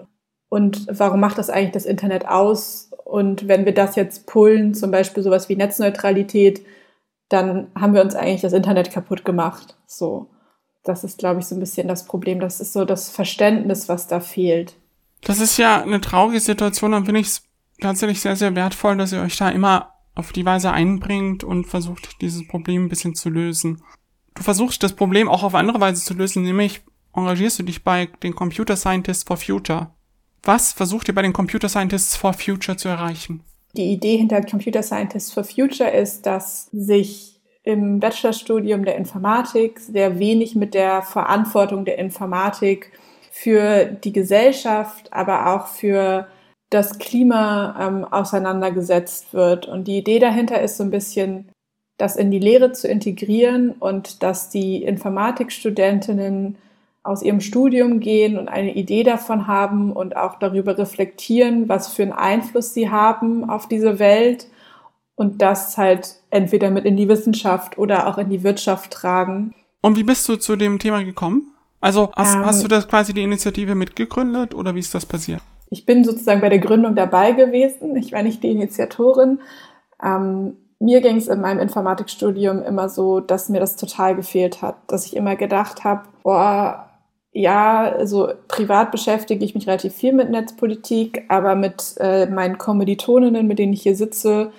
Und 0.49 0.87
warum 0.91 1.21
macht 1.21 1.39
das 1.39 1.51
eigentlich 1.51 1.73
das 1.73 1.87
Internet 1.87 2.27
aus? 2.27 2.91
Und 3.05 3.47
wenn 3.47 3.65
wir 3.65 3.75
das 3.75 3.95
jetzt 3.95 4.27
pullen, 4.27 4.75
zum 4.75 4.91
Beispiel 4.91 5.23
sowas 5.23 5.49
wie 5.49 5.57
Netzneutralität, 5.57 6.63
dann 7.29 7.69
haben 7.75 7.95
wir 7.95 8.03
uns 8.03 8.15
eigentlich 8.15 8.41
das 8.41 8.53
Internet 8.53 8.91
kaputt 8.91 9.25
gemacht. 9.25 9.77
So 9.87 10.29
das 10.89 11.05
ist, 11.05 11.19
glaube 11.19 11.41
ich, 11.41 11.47
so 11.47 11.55
ein 11.55 11.61
bisschen 11.61 11.87
das 11.87 12.05
Problem. 12.05 12.41
Das 12.41 12.61
ist 12.61 12.73
so 12.73 12.85
das 12.85 13.11
Verständnis, 13.11 13.89
was 13.89 14.07
da 14.07 14.21
fehlt. 14.21 14.75
Das 15.23 15.41
ist 15.41 15.57
ja 15.57 15.83
eine 15.83 16.01
traurige 16.01 16.41
Situation, 16.41 16.93
dann 16.93 17.05
finde 17.05 17.21
ich 17.21 17.27
es 17.29 17.43
tatsächlich 17.81 18.21
sehr, 18.21 18.37
sehr 18.37 18.55
wertvoll, 18.55 18.97
dass 18.97 19.13
ihr 19.13 19.21
euch 19.21 19.37
da 19.37 19.49
immer 19.51 19.93
auf 20.15 20.33
die 20.33 20.45
Weise 20.45 20.73
einbringt 20.73 21.45
und 21.45 21.67
versucht, 21.67 22.21
dieses 22.21 22.47
Problem 22.49 22.85
ein 22.85 22.89
bisschen 22.89 23.15
zu 23.15 23.31
lösen. 23.31 23.83
Du 24.35 24.43
versuchst 24.43 24.83
das 24.83 24.95
Problem 24.95 25.29
auch 25.29 25.43
auf 25.43 25.55
andere 25.55 25.81
Weise 25.81 26.05
zu 26.05 26.15
lösen, 26.15 26.43
nämlich 26.43 26.83
engagierst 27.15 27.59
du 27.59 27.63
dich 27.63 27.85
bei 27.85 28.07
den 28.23 28.35
Computer 28.35 28.77
Scientists 28.77 29.25
for 29.25 29.37
Future. 29.37 29.91
Was 30.43 30.73
versucht 30.73 31.09
ihr 31.09 31.15
bei 31.15 31.23
den 31.23 31.33
Computer 31.33 31.69
Scientists 31.69 32.17
for 32.17 32.33
Future 32.33 32.77
zu 32.77 32.89
erreichen? 32.89 33.43
Die 33.77 33.93
Idee 33.93 34.17
hinter 34.17 34.43
Computer 34.43 34.83
Scientists 34.83 35.33
for 35.33 35.45
Future 35.45 35.91
ist, 35.91 36.27
dass 36.27 36.69
sich 36.73 37.41
im 37.65 38.01
Bachelorstudium 38.01 38.85
der 38.85 38.97
Informatik 38.97 39.79
sehr 39.79 40.19
wenig 40.19 40.55
mit 40.55 40.75
der 40.75 41.03
Verantwortung 41.03 41.85
der 41.85 41.99
Informatik 41.99 42.93
für 43.41 43.85
die 43.85 44.13
Gesellschaft, 44.13 45.13
aber 45.13 45.55
auch 45.55 45.69
für 45.69 46.27
das 46.71 46.99
Klima 46.99 47.77
ähm, 47.81 48.05
auseinandergesetzt 48.05 49.33
wird. 49.33 49.69
Und 49.69 49.87
die 49.87 49.99
Idee 49.99 50.19
dahinter 50.19 50.61
ist 50.61 50.77
so 50.77 50.83
ein 50.83 50.91
bisschen, 50.91 51.49
das 51.99 52.17
in 52.17 52.33
die 52.33 52.41
Lehre 52.41 52.73
zu 52.73 52.89
integrieren 52.89 53.71
und 53.71 54.25
dass 54.25 54.51
die 54.51 54.83
Informatikstudentinnen 54.83 56.59
aus 57.05 57.23
ihrem 57.23 57.41
Studium 57.41 58.01
gehen 58.01 58.39
und 58.39 58.49
eine 58.49 58.75
Idee 58.75 59.05
davon 59.05 59.47
haben 59.47 59.93
und 59.93 60.17
auch 60.17 60.41
darüber 60.41 60.77
reflektieren, 60.77 61.69
was 61.69 61.95
für 61.95 62.03
einen 62.03 62.13
Einfluss 62.13 62.75
sie 62.75 62.91
haben 62.91 63.49
auf 63.49 63.69
diese 63.69 64.01
Welt 64.01 64.49
und 65.15 65.41
das 65.43 65.79
halt 65.79 66.17
entweder 66.31 66.71
mit 66.71 66.85
in 66.85 66.97
die 66.97 67.09
Wissenschaft 67.09 67.79
oder 67.79 68.09
auch 68.09 68.19
in 68.19 68.31
die 68.31 68.43
Wirtschaft 68.43 68.91
tragen. 68.91 69.55
Und 69.81 69.97
wie 69.97 70.03
bist 70.03 70.29
du 70.29 70.35
zu 70.37 70.57
dem 70.57 70.81
Thema 70.81 71.05
gekommen? 71.05 71.55
Also 71.81 72.11
hast, 72.17 72.35
ähm, 72.35 72.45
hast 72.45 72.63
du 72.63 72.69
das 72.69 72.89
quasi 72.89 73.15
die 73.15 73.23
Initiative 73.23 73.75
mitgegründet 73.75 74.55
oder 74.55 74.75
wie 74.75 74.81
ist 74.81 74.95
das 74.95 75.07
passiert? 75.07 75.41
Ich 75.71 75.87
bin 75.87 76.05
sozusagen 76.05 76.41
bei 76.41 76.49
der 76.49 76.59
Gründung 76.59 76.95
dabei 76.95 77.33
gewesen. 77.33 77.95
Ich 77.97 78.13
war 78.13 78.23
nicht 78.23 78.43
die 78.43 78.51
Initiatorin. 78.51 79.41
Ähm, 80.03 80.57
mir 80.81 81.01
ging 81.01 81.17
es 81.17 81.29
in 81.29 81.41
meinem 81.41 81.59
Informatikstudium 81.59 82.63
immer 82.63 82.89
so, 82.89 83.21
dass 83.21 83.49
mir 83.49 83.61
das 83.61 83.77
total 83.77 84.15
gefehlt 84.15 84.63
hat, 84.63 84.77
dass 84.87 85.07
ich 85.07 85.17
immer 85.17 85.37
gedacht 85.37 85.85
habe, 85.85 86.03
boah, 86.23 86.89
ja, 87.33 87.83
also 87.83 88.31
privat 88.49 88.91
beschäftige 88.91 89.45
ich 89.45 89.55
mich 89.55 89.67
relativ 89.67 89.95
viel 89.95 90.13
mit 90.13 90.31
Netzpolitik, 90.31 91.25
aber 91.29 91.55
mit 91.55 91.95
äh, 91.99 92.27
meinen 92.27 92.59
Kommilitoninnen, 92.59 93.47
mit 93.47 93.59
denen 93.59 93.73
ich 93.73 93.83
hier 93.83 93.97
sitze, 93.97 94.53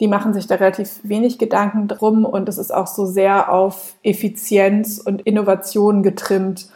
die 0.00 0.08
machen 0.08 0.32
sich 0.32 0.46
da 0.46 0.56
relativ 0.56 1.00
wenig 1.02 1.38
Gedanken 1.38 1.86
drum 1.86 2.24
und 2.24 2.48
es 2.48 2.56
ist 2.58 2.72
auch 2.72 2.86
so 2.86 3.04
sehr 3.04 3.52
auf 3.52 3.94
Effizienz 4.02 4.98
und 4.98 5.22
Innovation 5.22 6.02
getrimmt 6.02 6.68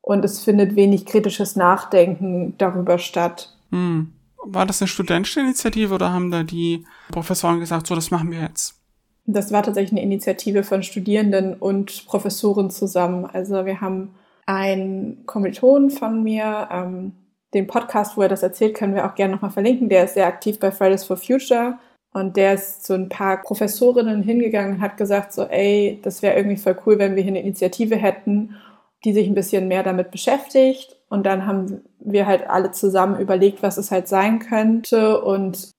und 0.00 0.24
es 0.24 0.40
findet 0.40 0.74
wenig 0.74 1.04
kritisches 1.04 1.54
Nachdenken 1.54 2.54
darüber 2.56 2.98
statt. 2.98 3.54
Hm. 3.70 4.12
War 4.44 4.66
das 4.66 4.80
eine 4.80 4.88
studentische 4.88 5.40
Initiative 5.40 5.94
oder 5.94 6.12
haben 6.12 6.30
da 6.30 6.42
die 6.42 6.84
Professoren 7.12 7.60
gesagt, 7.60 7.86
so, 7.86 7.94
das 7.94 8.10
machen 8.10 8.32
wir 8.32 8.40
jetzt? 8.40 8.74
Das 9.24 9.52
war 9.52 9.62
tatsächlich 9.62 9.92
eine 9.92 10.02
Initiative 10.02 10.64
von 10.64 10.82
Studierenden 10.82 11.54
und 11.54 12.06
Professoren 12.06 12.70
zusammen. 12.70 13.24
Also 13.24 13.64
wir 13.66 13.80
haben 13.80 14.14
einen 14.46 15.24
Kommilitonen 15.26 15.90
von 15.90 16.24
mir, 16.24 16.68
ähm, 16.72 17.12
den 17.54 17.68
Podcast, 17.68 18.16
wo 18.16 18.22
er 18.22 18.28
das 18.28 18.42
erzählt, 18.42 18.74
können 18.74 18.94
wir 18.94 19.06
auch 19.06 19.14
gerne 19.14 19.34
nochmal 19.34 19.50
verlinken. 19.50 19.88
Der 19.88 20.04
ist 20.04 20.14
sehr 20.14 20.26
aktiv 20.26 20.58
bei 20.58 20.72
Fridays 20.72 21.04
for 21.04 21.16
Future 21.16 21.78
und 22.12 22.36
der 22.36 22.54
ist 22.54 22.84
zu 22.84 22.94
ein 22.94 23.08
paar 23.08 23.40
Professorinnen 23.40 24.22
hingegangen 24.22 24.76
und 24.76 24.80
hat 24.80 24.96
gesagt 24.96 25.32
so, 25.32 25.44
ey, 25.44 25.98
das 26.02 26.22
wäre 26.22 26.36
irgendwie 26.36 26.58
voll 26.58 26.76
cool, 26.86 26.98
wenn 26.98 27.16
wir 27.16 27.22
hier 27.22 27.32
eine 27.32 27.40
Initiative 27.40 27.96
hätten, 27.96 28.56
die 29.04 29.12
sich 29.12 29.26
ein 29.26 29.34
bisschen 29.34 29.68
mehr 29.68 29.82
damit 29.82 30.10
beschäftigt. 30.10 30.96
Und 31.08 31.24
dann 31.24 31.46
haben 31.46 31.82
wir 32.00 32.26
halt 32.26 32.48
alle 32.48 32.70
zusammen 32.70 33.18
überlegt, 33.18 33.62
was 33.62 33.78
es 33.78 33.90
halt 33.90 34.08
sein 34.08 34.40
könnte 34.40 35.22
und 35.22 35.70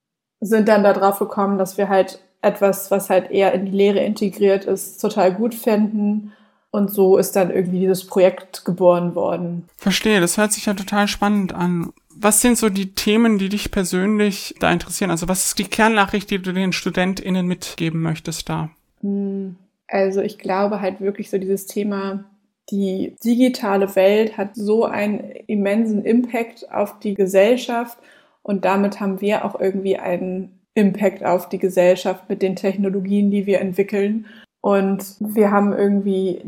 sind 0.41 0.67
dann 0.67 0.83
darauf 0.83 1.19
gekommen, 1.19 1.57
dass 1.57 1.77
wir 1.77 1.87
halt 1.87 2.19
etwas, 2.41 2.91
was 2.91 3.09
halt 3.09 3.31
eher 3.31 3.53
in 3.53 3.65
die 3.65 3.71
Lehre 3.71 3.99
integriert 3.99 4.65
ist, 4.65 4.99
total 4.99 5.33
gut 5.33 5.53
finden 5.55 6.33
und 6.73 6.91
so 6.91 7.17
ist 7.17 7.35
dann 7.35 7.51
irgendwie 7.51 7.81
dieses 7.81 8.07
Projekt 8.07 8.65
geboren 8.65 9.13
worden. 9.13 9.69
Verstehe, 9.77 10.19
das 10.19 10.39
hört 10.39 10.51
sich 10.51 10.65
ja 10.65 10.73
total 10.73 11.07
spannend 11.07 11.53
an. 11.53 11.93
Was 12.15 12.41
sind 12.41 12.57
so 12.57 12.69
die 12.69 12.93
Themen, 12.93 13.37
die 13.37 13.49
dich 13.49 13.71
persönlich 13.71 14.55
da 14.59 14.71
interessieren? 14.71 15.11
Also 15.11 15.27
was 15.27 15.47
ist 15.47 15.59
die 15.59 15.65
Kernnachricht, 15.65 16.29
die 16.29 16.39
du 16.39 16.53
den 16.53 16.73
StudentInnen 16.73 17.45
mitgeben 17.45 18.01
möchtest 18.01 18.49
da? 18.49 18.69
Hm, 19.01 19.55
also 19.87 20.21
ich 20.21 20.37
glaube 20.37 20.81
halt 20.81 21.01
wirklich 21.01 21.29
so 21.29 21.37
dieses 21.37 21.65
Thema, 21.65 22.25
die 22.69 23.15
digitale 23.23 23.95
Welt 23.95 24.37
hat 24.37 24.55
so 24.55 24.85
einen 24.85 25.19
immensen 25.47 26.05
Impact 26.05 26.71
auf 26.71 26.99
die 26.99 27.13
Gesellschaft 27.13 27.97
und 28.41 28.65
damit 28.65 28.99
haben 28.99 29.21
wir 29.21 29.45
auch 29.45 29.59
irgendwie 29.59 29.97
einen 29.97 30.59
Impact 30.75 31.23
auf 31.23 31.49
die 31.49 31.59
Gesellschaft 31.59 32.29
mit 32.29 32.41
den 32.41 32.55
Technologien, 32.55 33.31
die 33.31 33.45
wir 33.45 33.61
entwickeln. 33.61 34.25
Und 34.61 35.15
wir 35.19 35.51
haben 35.51 35.73
irgendwie 35.73 36.41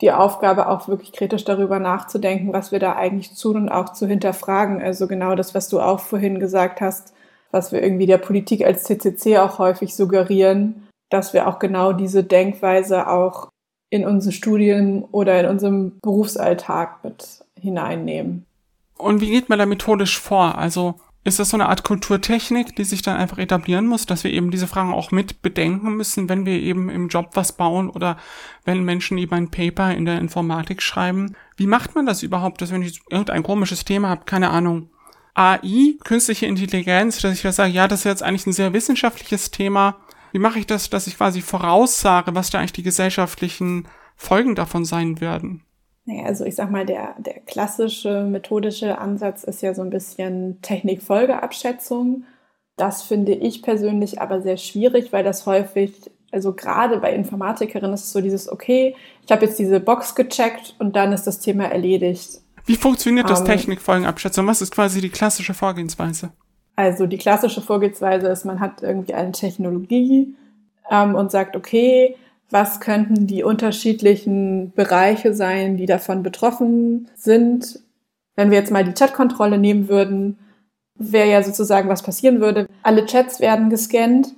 die 0.00 0.12
Aufgabe, 0.12 0.68
auch 0.68 0.88
wirklich 0.88 1.12
kritisch 1.12 1.44
darüber 1.44 1.78
nachzudenken, 1.78 2.52
was 2.52 2.72
wir 2.72 2.78
da 2.78 2.94
eigentlich 2.94 3.34
tun 3.38 3.56
und 3.56 3.68
auch 3.68 3.92
zu 3.92 4.06
hinterfragen. 4.06 4.80
Also 4.80 5.06
genau 5.06 5.34
das, 5.34 5.54
was 5.54 5.68
du 5.68 5.80
auch 5.80 6.00
vorhin 6.00 6.38
gesagt 6.38 6.80
hast, 6.80 7.14
was 7.50 7.72
wir 7.72 7.82
irgendwie 7.82 8.06
der 8.06 8.18
Politik 8.18 8.64
als 8.64 8.84
CCC 8.84 9.38
auch 9.38 9.58
häufig 9.58 9.94
suggerieren, 9.94 10.86
dass 11.10 11.32
wir 11.32 11.48
auch 11.48 11.58
genau 11.58 11.92
diese 11.92 12.22
Denkweise 12.22 13.08
auch 13.08 13.48
in 13.90 14.06
unsere 14.06 14.32
Studien 14.32 15.04
oder 15.10 15.40
in 15.40 15.46
unserem 15.46 15.98
Berufsalltag 16.00 17.02
mit 17.02 17.44
hineinnehmen. 17.58 18.44
Und 18.98 19.20
wie 19.20 19.30
geht 19.30 19.48
man 19.48 19.58
da 19.58 19.66
methodisch 19.66 20.18
vor? 20.18 20.58
Also 20.58 20.96
ist 21.24 21.38
das 21.38 21.50
so 21.50 21.56
eine 21.56 21.68
Art 21.68 21.84
Kulturtechnik, 21.84 22.74
die 22.76 22.84
sich 22.84 23.02
dann 23.02 23.16
einfach 23.16 23.38
etablieren 23.38 23.86
muss, 23.86 24.06
dass 24.06 24.24
wir 24.24 24.32
eben 24.32 24.50
diese 24.50 24.66
Fragen 24.66 24.94
auch 24.94 25.10
mit 25.10 25.42
bedenken 25.42 25.94
müssen, 25.94 26.28
wenn 26.28 26.46
wir 26.46 26.54
eben 26.54 26.88
im 26.88 27.08
Job 27.08 27.30
was 27.34 27.52
bauen 27.52 27.90
oder 27.90 28.16
wenn 28.64 28.82
Menschen 28.82 29.18
eben 29.18 29.34
ein 29.34 29.50
Paper 29.50 29.94
in 29.94 30.04
der 30.04 30.18
Informatik 30.18 30.80
schreiben? 30.80 31.34
Wie 31.56 31.66
macht 31.66 31.94
man 31.94 32.06
das 32.06 32.22
überhaupt, 32.22 32.62
dass 32.62 32.72
wenn 32.72 32.82
ich 32.82 33.00
irgendein 33.10 33.42
komisches 33.42 33.84
Thema 33.84 34.08
habe, 34.08 34.24
keine 34.24 34.50
Ahnung, 34.50 34.90
AI, 35.34 35.96
künstliche 36.02 36.46
Intelligenz, 36.46 37.20
dass 37.20 37.34
ich 37.34 37.42
da 37.42 37.52
sage, 37.52 37.72
ja, 37.72 37.86
das 37.86 38.00
ist 38.00 38.04
jetzt 38.04 38.22
eigentlich 38.22 38.46
ein 38.46 38.52
sehr 38.52 38.72
wissenschaftliches 38.72 39.50
Thema. 39.50 39.96
Wie 40.32 40.40
mache 40.40 40.58
ich 40.58 40.66
das, 40.66 40.90
dass 40.90 41.06
ich 41.06 41.16
quasi 41.16 41.42
voraussage, 41.42 42.34
was 42.34 42.50
da 42.50 42.58
eigentlich 42.58 42.72
die 42.72 42.82
gesellschaftlichen 42.82 43.86
Folgen 44.16 44.54
davon 44.54 44.84
sein 44.84 45.20
werden? 45.20 45.62
Naja, 46.08 46.24
also 46.24 46.46
ich 46.46 46.54
sag 46.54 46.70
mal, 46.70 46.86
der, 46.86 47.16
der 47.18 47.34
klassische 47.40 48.22
methodische 48.22 48.96
Ansatz 48.96 49.44
ist 49.44 49.60
ja 49.60 49.74
so 49.74 49.82
ein 49.82 49.90
bisschen 49.90 50.58
Technikfolgeabschätzung. 50.62 52.24
Das 52.76 53.02
finde 53.02 53.32
ich 53.32 53.62
persönlich 53.62 54.18
aber 54.18 54.40
sehr 54.40 54.56
schwierig, 54.56 55.12
weil 55.12 55.22
das 55.22 55.44
häufig, 55.44 56.10
also 56.32 56.54
gerade 56.54 56.96
bei 56.96 57.12
Informatikerinnen 57.12 57.92
ist 57.92 58.04
es 58.04 58.12
so 58.12 58.22
dieses, 58.22 58.50
okay, 58.50 58.96
ich 59.22 59.30
habe 59.30 59.44
jetzt 59.44 59.58
diese 59.58 59.80
Box 59.80 60.14
gecheckt 60.14 60.76
und 60.78 60.96
dann 60.96 61.12
ist 61.12 61.26
das 61.26 61.40
Thema 61.40 61.64
erledigt. 61.64 62.40
Wie 62.64 62.76
funktioniert 62.76 63.28
das 63.28 63.40
um, 63.40 63.46
ähm, 63.46 63.52
Technikfolgenabschätzung? 63.52 64.46
Was 64.46 64.62
ist 64.62 64.72
quasi 64.72 65.02
die 65.02 65.10
klassische 65.10 65.52
Vorgehensweise? 65.52 66.30
Also 66.74 67.04
die 67.04 67.18
klassische 67.18 67.60
Vorgehensweise 67.60 68.28
ist, 68.28 68.46
man 68.46 68.60
hat 68.60 68.82
irgendwie 68.82 69.12
eine 69.12 69.32
Technologie 69.32 70.34
ähm, 70.90 71.14
und 71.14 71.30
sagt, 71.30 71.54
okay, 71.54 72.16
was 72.50 72.80
könnten 72.80 73.26
die 73.26 73.42
unterschiedlichen 73.42 74.72
Bereiche 74.72 75.34
sein, 75.34 75.76
die 75.76 75.86
davon 75.86 76.22
betroffen 76.22 77.08
sind. 77.14 77.80
Wenn 78.36 78.50
wir 78.50 78.58
jetzt 78.58 78.70
mal 78.70 78.84
die 78.84 78.94
Chatkontrolle 78.94 79.58
nehmen 79.58 79.88
würden, 79.88 80.38
wäre 80.94 81.28
ja 81.28 81.42
sozusagen, 81.42 81.88
was 81.88 82.02
passieren 82.02 82.40
würde. 82.40 82.66
Alle 82.82 83.06
Chats 83.06 83.40
werden 83.40 83.70
gescannt 83.70 84.34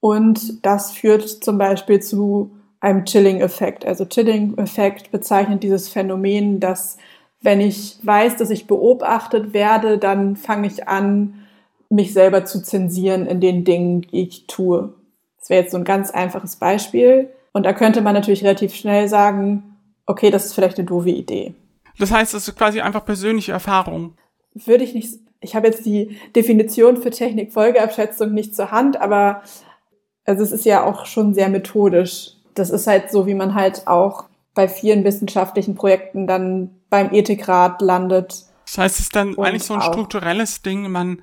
und 0.00 0.64
das 0.66 0.92
führt 0.92 1.28
zum 1.28 1.58
Beispiel 1.58 2.00
zu 2.00 2.50
einem 2.80 3.04
Chilling-Effekt. 3.04 3.86
Also 3.86 4.04
Chilling-Effekt 4.04 5.12
bezeichnet 5.12 5.62
dieses 5.62 5.88
Phänomen, 5.88 6.58
dass 6.58 6.98
wenn 7.40 7.60
ich 7.60 7.98
weiß, 8.02 8.36
dass 8.36 8.50
ich 8.50 8.66
beobachtet 8.66 9.54
werde, 9.54 9.98
dann 9.98 10.36
fange 10.36 10.66
ich 10.66 10.88
an, 10.88 11.34
mich 11.88 12.12
selber 12.12 12.44
zu 12.44 12.62
zensieren 12.62 13.26
in 13.26 13.40
den 13.40 13.64
Dingen, 13.64 14.02
die 14.02 14.22
ich 14.22 14.46
tue. 14.46 14.94
Das 15.38 15.50
wäre 15.50 15.62
jetzt 15.62 15.72
so 15.72 15.78
ein 15.78 15.84
ganz 15.84 16.10
einfaches 16.10 16.56
Beispiel. 16.56 17.28
Und 17.52 17.64
da 17.64 17.72
könnte 17.72 18.00
man 18.00 18.14
natürlich 18.14 18.44
relativ 18.44 18.74
schnell 18.74 19.08
sagen, 19.08 19.76
okay, 20.06 20.30
das 20.30 20.46
ist 20.46 20.54
vielleicht 20.54 20.78
eine 20.78 20.86
doofe 20.86 21.10
Idee. 21.10 21.54
Das 21.98 22.10
heißt, 22.10 22.34
es 22.34 22.48
ist 22.48 22.56
quasi 22.56 22.80
einfach 22.80 23.04
persönliche 23.04 23.52
Erfahrung. 23.52 24.14
Würde 24.54 24.84
ich 24.84 24.94
nicht, 24.94 25.18
ich 25.40 25.54
habe 25.54 25.66
jetzt 25.66 25.84
die 25.84 26.18
Definition 26.34 26.96
für 26.96 27.10
Technikfolgeabschätzung 27.10 28.32
nicht 28.32 28.56
zur 28.56 28.70
Hand, 28.70 29.00
aber 29.00 29.42
also 30.24 30.42
es 30.42 30.52
ist 30.52 30.64
ja 30.64 30.84
auch 30.84 31.06
schon 31.06 31.34
sehr 31.34 31.48
methodisch. 31.48 32.32
Das 32.54 32.70
ist 32.70 32.86
halt 32.86 33.10
so, 33.10 33.26
wie 33.26 33.34
man 33.34 33.54
halt 33.54 33.86
auch 33.86 34.24
bei 34.54 34.68
vielen 34.68 35.04
wissenschaftlichen 35.04 35.74
Projekten 35.74 36.26
dann 36.26 36.70
beim 36.90 37.12
Ethikrat 37.12 37.80
landet. 37.80 38.44
Das 38.66 38.78
heißt, 38.78 38.94
es 38.96 39.06
ist 39.06 39.16
dann 39.16 39.38
eigentlich 39.38 39.64
so 39.64 39.74
ein 39.74 39.82
strukturelles 39.82 40.62
Ding. 40.62 40.90
Man, 40.90 41.22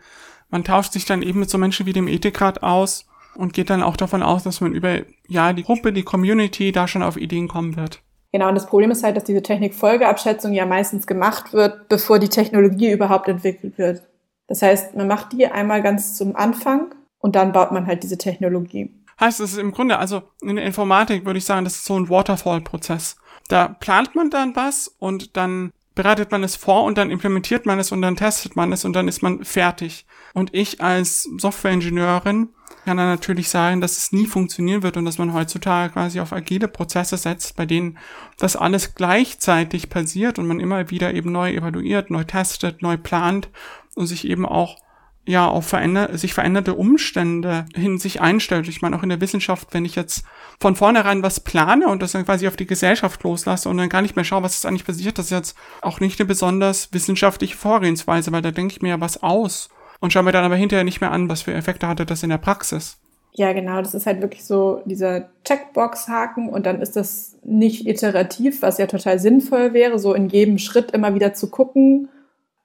man 0.49 0.63
tauscht 0.63 0.93
sich 0.93 1.05
dann 1.05 1.21
eben 1.21 1.39
mit 1.39 1.49
so 1.49 1.57
Menschen 1.57 1.85
wie 1.85 1.93
dem 1.93 2.07
Ethikrat 2.07 2.63
aus 2.63 3.08
und 3.39 3.53
geht 3.53 3.69
dann 3.69 3.81
auch 3.81 3.95
davon 3.95 4.21
aus, 4.21 4.43
dass 4.43 4.59
man 4.59 4.73
über 4.73 4.99
ja 5.27 5.53
die 5.53 5.63
Gruppe, 5.63 5.93
die 5.93 6.03
Community 6.03 6.71
da 6.71 6.87
schon 6.87 7.01
auf 7.01 7.15
Ideen 7.15 7.47
kommen 7.47 7.77
wird. 7.77 8.01
Genau, 8.33 8.49
und 8.49 8.55
das 8.55 8.67
Problem 8.67 8.91
ist 8.91 9.03
halt, 9.03 9.15
dass 9.15 9.23
diese 9.23 9.41
Technikfolgeabschätzung 9.41 10.53
ja 10.53 10.65
meistens 10.65 11.07
gemacht 11.07 11.53
wird, 11.53 11.87
bevor 11.87 12.19
die 12.19 12.29
Technologie 12.29 12.91
überhaupt 12.91 13.27
entwickelt 13.27 13.77
wird. 13.77 14.03
Das 14.47 14.61
heißt, 14.61 14.95
man 14.95 15.07
macht 15.07 15.31
die 15.31 15.47
einmal 15.47 15.81
ganz 15.81 16.15
zum 16.15 16.35
Anfang 16.35 16.93
und 17.19 17.35
dann 17.35 17.53
baut 17.53 17.71
man 17.71 17.87
halt 17.87 18.03
diese 18.03 18.17
Technologie. 18.17 18.93
Heißt, 19.19 19.39
es 19.39 19.53
ist 19.53 19.57
im 19.57 19.71
Grunde, 19.71 19.97
also 19.97 20.21
in 20.41 20.57
der 20.57 20.65
Informatik 20.65 21.25
würde 21.25 21.39
ich 21.39 21.45
sagen, 21.45 21.63
das 21.63 21.77
ist 21.77 21.85
so 21.85 21.97
ein 21.97 22.09
Waterfall-Prozess. 22.09 23.15
Da 23.47 23.69
plant 23.69 24.15
man 24.15 24.29
dann 24.29 24.55
was 24.55 24.93
und 24.99 25.37
dann 25.37 25.71
bereitet 25.95 26.31
man 26.31 26.43
es 26.43 26.55
vor 26.55 26.83
und 26.83 26.97
dann 26.97 27.11
implementiert 27.11 27.65
man 27.65 27.79
es 27.79 27.91
und 27.91 28.01
dann 28.01 28.15
testet 28.15 28.55
man 28.55 28.71
es 28.71 28.85
und 28.85 28.93
dann 28.93 29.07
ist 29.07 29.21
man 29.21 29.43
fertig. 29.43 30.05
Und 30.33 30.53
ich 30.53 30.81
als 30.81 31.23
Softwareingenieurin 31.37 32.49
kann 32.85 32.97
dann 32.97 33.07
natürlich 33.07 33.49
sagen, 33.49 33.81
dass 33.81 33.97
es 33.97 34.11
nie 34.11 34.25
funktionieren 34.25 34.83
wird 34.83 34.97
und 34.97 35.05
dass 35.05 35.17
man 35.17 35.33
heutzutage 35.33 35.93
quasi 35.93 36.19
auf 36.19 36.33
agile 36.33 36.67
Prozesse 36.67 37.17
setzt, 37.17 37.55
bei 37.55 37.65
denen 37.65 37.97
das 38.37 38.55
alles 38.55 38.95
gleichzeitig 38.95 39.89
passiert 39.89 40.39
und 40.39 40.47
man 40.47 40.59
immer 40.59 40.89
wieder 40.89 41.13
eben 41.13 41.31
neu 41.31 41.53
evaluiert, 41.53 42.09
neu 42.09 42.23
testet, 42.23 42.81
neu 42.81 42.97
plant 42.97 43.49
und 43.95 44.07
sich 44.07 44.27
eben 44.27 44.45
auch 44.45 44.77
ja 45.25 45.47
auf 45.47 45.67
veränder 45.67 46.17
sich 46.17 46.33
veränderte 46.33 46.73
Umstände 46.73 47.65
hin 47.75 47.99
sich 47.99 48.19
einstellt. 48.19 48.67
Ich 48.67 48.81
meine 48.81 48.95
auch 48.95 49.03
in 49.03 49.09
der 49.09 49.21
Wissenschaft, 49.21 49.67
wenn 49.73 49.85
ich 49.85 49.95
jetzt 49.95 50.23
von 50.59 50.75
vornherein 50.75 51.21
was 51.21 51.39
plane 51.39 51.87
und 51.87 52.01
das 52.01 52.13
dann 52.13 52.25
quasi 52.25 52.47
auf 52.47 52.55
die 52.55 52.65
Gesellschaft 52.65 53.21
loslasse 53.23 53.69
und 53.69 53.77
dann 53.77 53.89
gar 53.89 54.01
nicht 54.01 54.15
mehr 54.15 54.25
schaue, 54.25 54.41
was 54.41 54.55
ist 54.55 54.65
eigentlich 54.65 54.85
passiert, 54.85 55.19
das 55.19 55.25
ist 55.25 55.31
jetzt 55.31 55.57
auch 55.81 55.99
nicht 55.99 56.19
eine 56.19 56.27
besonders 56.27 56.91
wissenschaftliche 56.93 57.55
Vorgehensweise, 57.55 58.31
weil 58.31 58.41
da 58.41 58.49
denke 58.51 58.73
ich 58.73 58.81
mir 58.81 58.89
ja 58.89 59.01
was 59.01 59.21
aus 59.21 59.69
und 59.99 60.13
schaue 60.13 60.23
mir 60.23 60.31
dann 60.31 60.45
aber 60.45 60.55
hinterher 60.55 60.83
nicht 60.83 61.01
mehr 61.01 61.11
an, 61.11 61.29
was 61.29 61.41
für 61.41 61.53
Effekte 61.53 61.87
hatte 61.87 62.05
das 62.05 62.23
in 62.23 62.29
der 62.29 62.37
Praxis. 62.37 62.97
Ja, 63.33 63.53
genau. 63.53 63.77
Das 63.77 63.93
ist 63.93 64.05
halt 64.05 64.21
wirklich 64.21 64.43
so 64.43 64.81
dieser 64.85 65.29
Checkbox-Haken 65.45 66.49
und 66.49 66.65
dann 66.65 66.81
ist 66.81 66.95
das 66.95 67.37
nicht 67.43 67.87
iterativ, 67.87 68.61
was 68.61 68.77
ja 68.77 68.87
total 68.87 69.19
sinnvoll 69.19 69.73
wäre, 69.73 69.99
so 69.99 70.13
in 70.13 70.29
jedem 70.29 70.57
Schritt 70.57 70.91
immer 70.91 71.13
wieder 71.15 71.33
zu 71.33 71.49
gucken, 71.49 72.09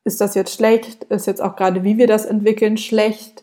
ist 0.05 0.20
das 0.20 0.35
jetzt 0.35 0.55
schlecht, 0.55 1.05
ist 1.05 1.27
jetzt 1.27 1.42
auch 1.42 1.57
gerade, 1.57 1.83
wie 1.85 1.97
wir 1.97 2.07
das 2.07 2.27
entwickeln, 2.27 2.77
schlecht, 2.77 3.42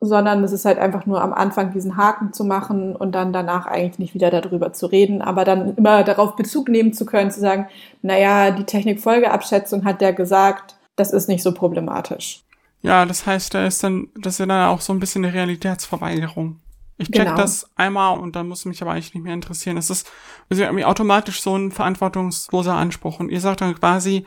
sondern 0.00 0.44
es 0.44 0.52
ist 0.52 0.64
halt 0.64 0.78
einfach 0.78 1.06
nur 1.06 1.22
am 1.22 1.32
Anfang 1.32 1.72
diesen 1.72 1.96
Haken 1.96 2.32
zu 2.32 2.44
machen 2.44 2.94
und 2.94 3.12
dann 3.12 3.32
danach 3.32 3.66
eigentlich 3.66 3.98
nicht 3.98 4.14
wieder 4.14 4.30
darüber 4.30 4.72
zu 4.72 4.86
reden, 4.86 5.22
aber 5.22 5.44
dann 5.44 5.74
immer 5.76 6.04
darauf 6.04 6.36
Bezug 6.36 6.68
nehmen 6.68 6.92
zu 6.92 7.06
können, 7.06 7.30
zu 7.30 7.40
sagen, 7.40 7.68
naja, 8.02 8.50
die 8.50 8.64
Technikfolgeabschätzung 8.64 9.84
hat 9.84 10.02
ja 10.02 10.12
gesagt, 10.12 10.76
das 10.96 11.12
ist 11.12 11.28
nicht 11.28 11.42
so 11.42 11.52
problematisch. 11.52 12.45
Ja, 12.82 13.04
das 13.04 13.26
heißt, 13.26 13.54
da 13.54 13.66
ist 13.66 13.82
dann, 13.82 14.08
das 14.16 14.34
ist 14.34 14.38
ja 14.40 14.46
dann 14.46 14.68
auch 14.68 14.80
so 14.80 14.92
ein 14.92 15.00
bisschen 15.00 15.24
eine 15.24 15.34
Realitätsverweigerung. 15.34 16.60
Ich 16.98 17.10
check 17.10 17.26
genau. 17.26 17.36
das 17.36 17.68
einmal 17.76 18.18
und 18.18 18.36
dann 18.36 18.48
muss 18.48 18.64
mich 18.64 18.80
aber 18.80 18.92
eigentlich 18.92 19.14
nicht 19.14 19.24
mehr 19.24 19.34
interessieren. 19.34 19.76
Es 19.76 19.90
ist 19.90 20.10
also 20.48 20.62
irgendwie 20.62 20.84
automatisch 20.84 21.42
so 21.42 21.56
ein 21.56 21.70
verantwortungsloser 21.70 22.74
Anspruch. 22.74 23.20
Und 23.20 23.30
ihr 23.30 23.40
sagt 23.40 23.60
dann 23.60 23.74
quasi, 23.74 24.24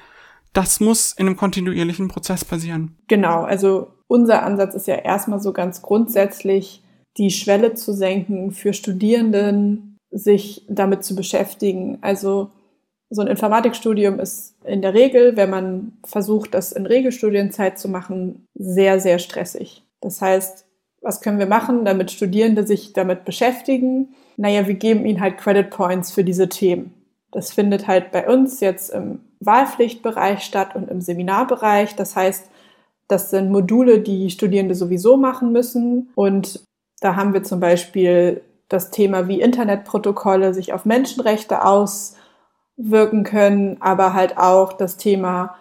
das 0.54 0.80
muss 0.80 1.14
in 1.14 1.28
einem 1.28 1.38
kontinuierlichen 1.38 2.10
Prozess 2.10 2.46
passieren. 2.46 2.96
Genau, 3.08 3.44
also 3.44 3.94
unser 4.08 4.44
Ansatz 4.44 4.76
ist 4.76 4.88
ja 4.88 4.96
erstmal 4.96 5.40
so 5.40 5.54
ganz 5.54 5.82
grundsätzlich, 5.82 6.84
die 7.18 7.32
Schwelle 7.32 7.74
zu 7.74 7.94
senken 7.94 8.52
für 8.52 8.74
Studierenden, 8.74 9.98
sich 10.12 10.66
damit 10.68 11.04
zu 11.04 11.16
beschäftigen. 11.16 11.98
Also 12.02 12.52
so 13.10 13.22
ein 13.22 13.28
Informatikstudium 13.28 14.20
ist 14.20 14.56
in 14.64 14.82
der 14.82 14.94
Regel, 14.94 15.36
wenn 15.36 15.50
man 15.50 15.94
versucht, 16.06 16.54
das 16.54 16.72
in 16.72 16.86
Regelstudienzeit 16.86 17.80
zu 17.80 17.90
machen, 17.90 18.46
sehr, 18.54 19.00
sehr 19.00 19.20
stressig. 19.20 19.84
Das 20.02 20.22
heißt, 20.22 20.66
was 21.02 21.22
können 21.22 21.40
wir 21.40 21.48
machen, 21.48 21.86
damit 21.86 22.12
Studierende 22.12 22.68
sich 22.68 22.94
damit 22.94 23.26
beschäftigen? 23.26 24.10
Naja, 24.38 24.68
wir 24.68 24.76
geben 24.76 25.06
ihnen 25.06 25.22
halt 25.22 25.38
Credit 25.38 25.70
Points 25.70 26.12
für 26.12 26.24
diese 26.24 26.50
Themen. 26.50 26.94
Das 27.32 27.52
findet 27.52 27.88
halt 27.88 28.12
bei 28.12 28.28
uns 28.28 28.60
jetzt 28.60 28.90
im 28.90 29.20
Wahlpflichtbereich 29.40 30.42
statt 30.42 30.76
und 30.76 30.90
im 30.90 31.02
Seminarbereich. 31.02 31.96
Das 31.96 32.16
heißt, 32.16 32.50
das 33.08 33.30
sind 33.30 33.52
Module, 33.52 34.00
die 34.00 34.30
Studierende 34.30 34.76
sowieso 34.76 35.18
machen 35.18 35.52
müssen. 35.52 36.10
Und 36.16 36.64
da 37.02 37.16
haben 37.16 37.34
wir 37.34 37.44
zum 37.44 37.60
Beispiel 37.60 38.42
das 38.68 38.92
Thema, 38.92 39.28
wie 39.28 39.42
Internetprotokolle 39.42 40.54
sich 40.54 40.74
auf 40.74 40.86
Menschenrechte 40.86 41.66
aus 41.66 42.16
wirken 42.80 43.24
können, 43.24 43.78
aber 43.82 44.14
halt 44.14 44.38
auch 44.38 44.74
das 44.74 44.98
Thema 44.98 45.56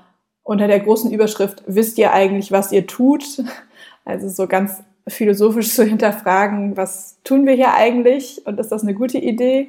unter 0.45 0.69
der 0.69 0.81
großen 0.81 1.11
Überschrift, 1.11 1.63
wisst 1.67 1.99
ihr 1.99 2.13
eigentlich, 2.13 2.53
was 2.53 2.73
ihr 2.73 2.87
tut? 2.87 3.25
Also 4.05 4.31
so 4.31 4.47
ganz 4.47 4.83
philosophisch 5.07 5.75
zu 5.75 5.85
hinterfragen, 5.85 6.79
was 6.79 7.21
tun 7.25 7.45
wir 7.45 7.53
hier 7.53 7.75
eigentlich 7.75 8.47
und 8.47 8.59
ist 8.59 8.73
das 8.73 8.83
eine 8.83 8.95
gute 8.95 9.19
Idee? 9.19 9.69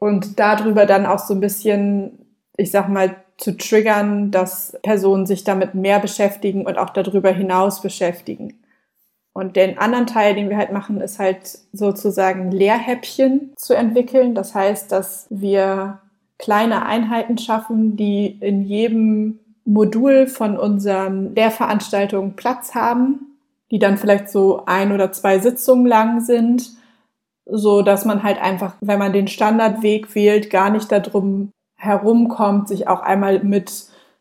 Und 0.00 0.40
darüber 0.40 0.84
dann 0.84 1.06
auch 1.06 1.20
so 1.20 1.34
ein 1.34 1.40
bisschen, 1.40 2.26
ich 2.56 2.72
sag 2.72 2.88
mal, 2.88 3.14
zu 3.36 3.56
triggern, 3.56 4.32
dass 4.32 4.76
Personen 4.82 5.26
sich 5.26 5.44
damit 5.44 5.74
mehr 5.74 6.00
beschäftigen 6.00 6.66
und 6.66 6.76
auch 6.76 6.90
darüber 6.90 7.30
hinaus 7.30 7.80
beschäftigen. 7.80 8.60
Und 9.32 9.54
den 9.54 9.78
anderen 9.78 10.08
Teil, 10.08 10.34
den 10.34 10.50
wir 10.50 10.56
halt 10.56 10.72
machen, 10.72 11.00
ist 11.00 11.20
halt 11.20 11.46
sozusagen 11.72 12.50
Lehrhäppchen 12.50 13.52
zu 13.56 13.74
entwickeln. 13.74 14.34
Das 14.34 14.56
heißt, 14.56 14.90
dass 14.90 15.28
wir 15.30 16.00
kleine 16.38 16.86
Einheiten 16.86 17.36
schaffen, 17.38 17.96
die 17.96 18.26
in 18.40 18.62
jedem 18.62 19.40
Modul 19.64 20.26
von 20.26 20.58
unseren 20.58 21.34
Lehrveranstaltungen 21.34 22.36
Platz 22.36 22.74
haben, 22.74 23.36
die 23.70 23.78
dann 23.78 23.98
vielleicht 23.98 24.30
so 24.30 24.64
ein 24.64 24.92
oder 24.92 25.12
zwei 25.12 25.38
Sitzungen 25.40 25.86
lang 25.86 26.20
sind, 26.20 26.70
so 27.44 27.82
dass 27.82 28.04
man 28.04 28.22
halt 28.22 28.40
einfach, 28.40 28.74
wenn 28.80 28.98
man 28.98 29.12
den 29.12 29.28
Standardweg 29.28 30.14
wählt, 30.14 30.50
gar 30.50 30.70
nicht 30.70 30.90
darum 30.90 31.50
herumkommt, 31.76 32.68
sich 32.68 32.88
auch 32.88 33.00
einmal 33.00 33.42
mit 33.44 33.70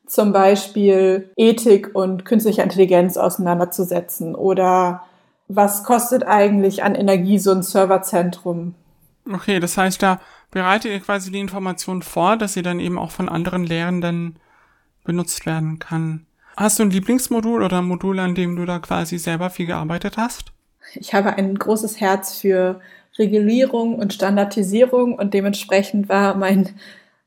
zum 0.06 0.32
Beispiel 0.32 1.32
Ethik 1.36 1.92
und 1.94 2.26
künstlicher 2.26 2.64
Intelligenz 2.64 3.18
auseinanderzusetzen 3.18 4.36
oder 4.36 5.04
was 5.48 5.84
kostet 5.84 6.26
eigentlich 6.26 6.84
an 6.84 6.96
Energie 6.96 7.40
so 7.40 7.52
ein 7.52 7.64
Serverzentrum? 7.64 8.74
Okay, 9.32 9.60
das 9.60 9.78
heißt, 9.78 10.02
da 10.02 10.20
bereitet 10.52 10.92
ihr 10.92 11.00
quasi 11.00 11.32
die 11.32 11.40
Information 11.40 12.02
vor, 12.02 12.38
dass 12.38 12.54
sie 12.54 12.62
dann 12.62 12.80
eben 12.80 12.98
auch 12.98 13.12
von 13.12 13.30
anderen 13.30 13.66
Lehrenden 13.66 14.40
benutzt 15.04 15.46
werden 15.46 15.80
kann. 15.80 16.26
Hast 16.56 16.80
du 16.80 16.84
ein 16.84 16.90
Lieblingsmodul 16.90 17.62
oder 17.64 17.80
ein 17.80 17.86
Modul, 17.86 18.20
an 18.20 18.36
dem 18.36 18.56
du 18.56 18.66
da 18.66 18.80
quasi 18.80 19.18
selber 19.18 19.50
viel 19.50 19.68
gearbeitet 19.68 20.18
hast? 20.18 20.52
Ich 20.96 21.14
habe 21.14 21.34
ein 21.36 21.56
großes 21.56 22.00
Herz 22.00 22.38
für 22.40 22.80
Regulierung 23.20 23.96
und 23.96 24.14
Standardisierung 24.14 25.16
und 25.16 25.34
dementsprechend 25.34 26.10
war 26.10 26.36
mein, 26.36 26.70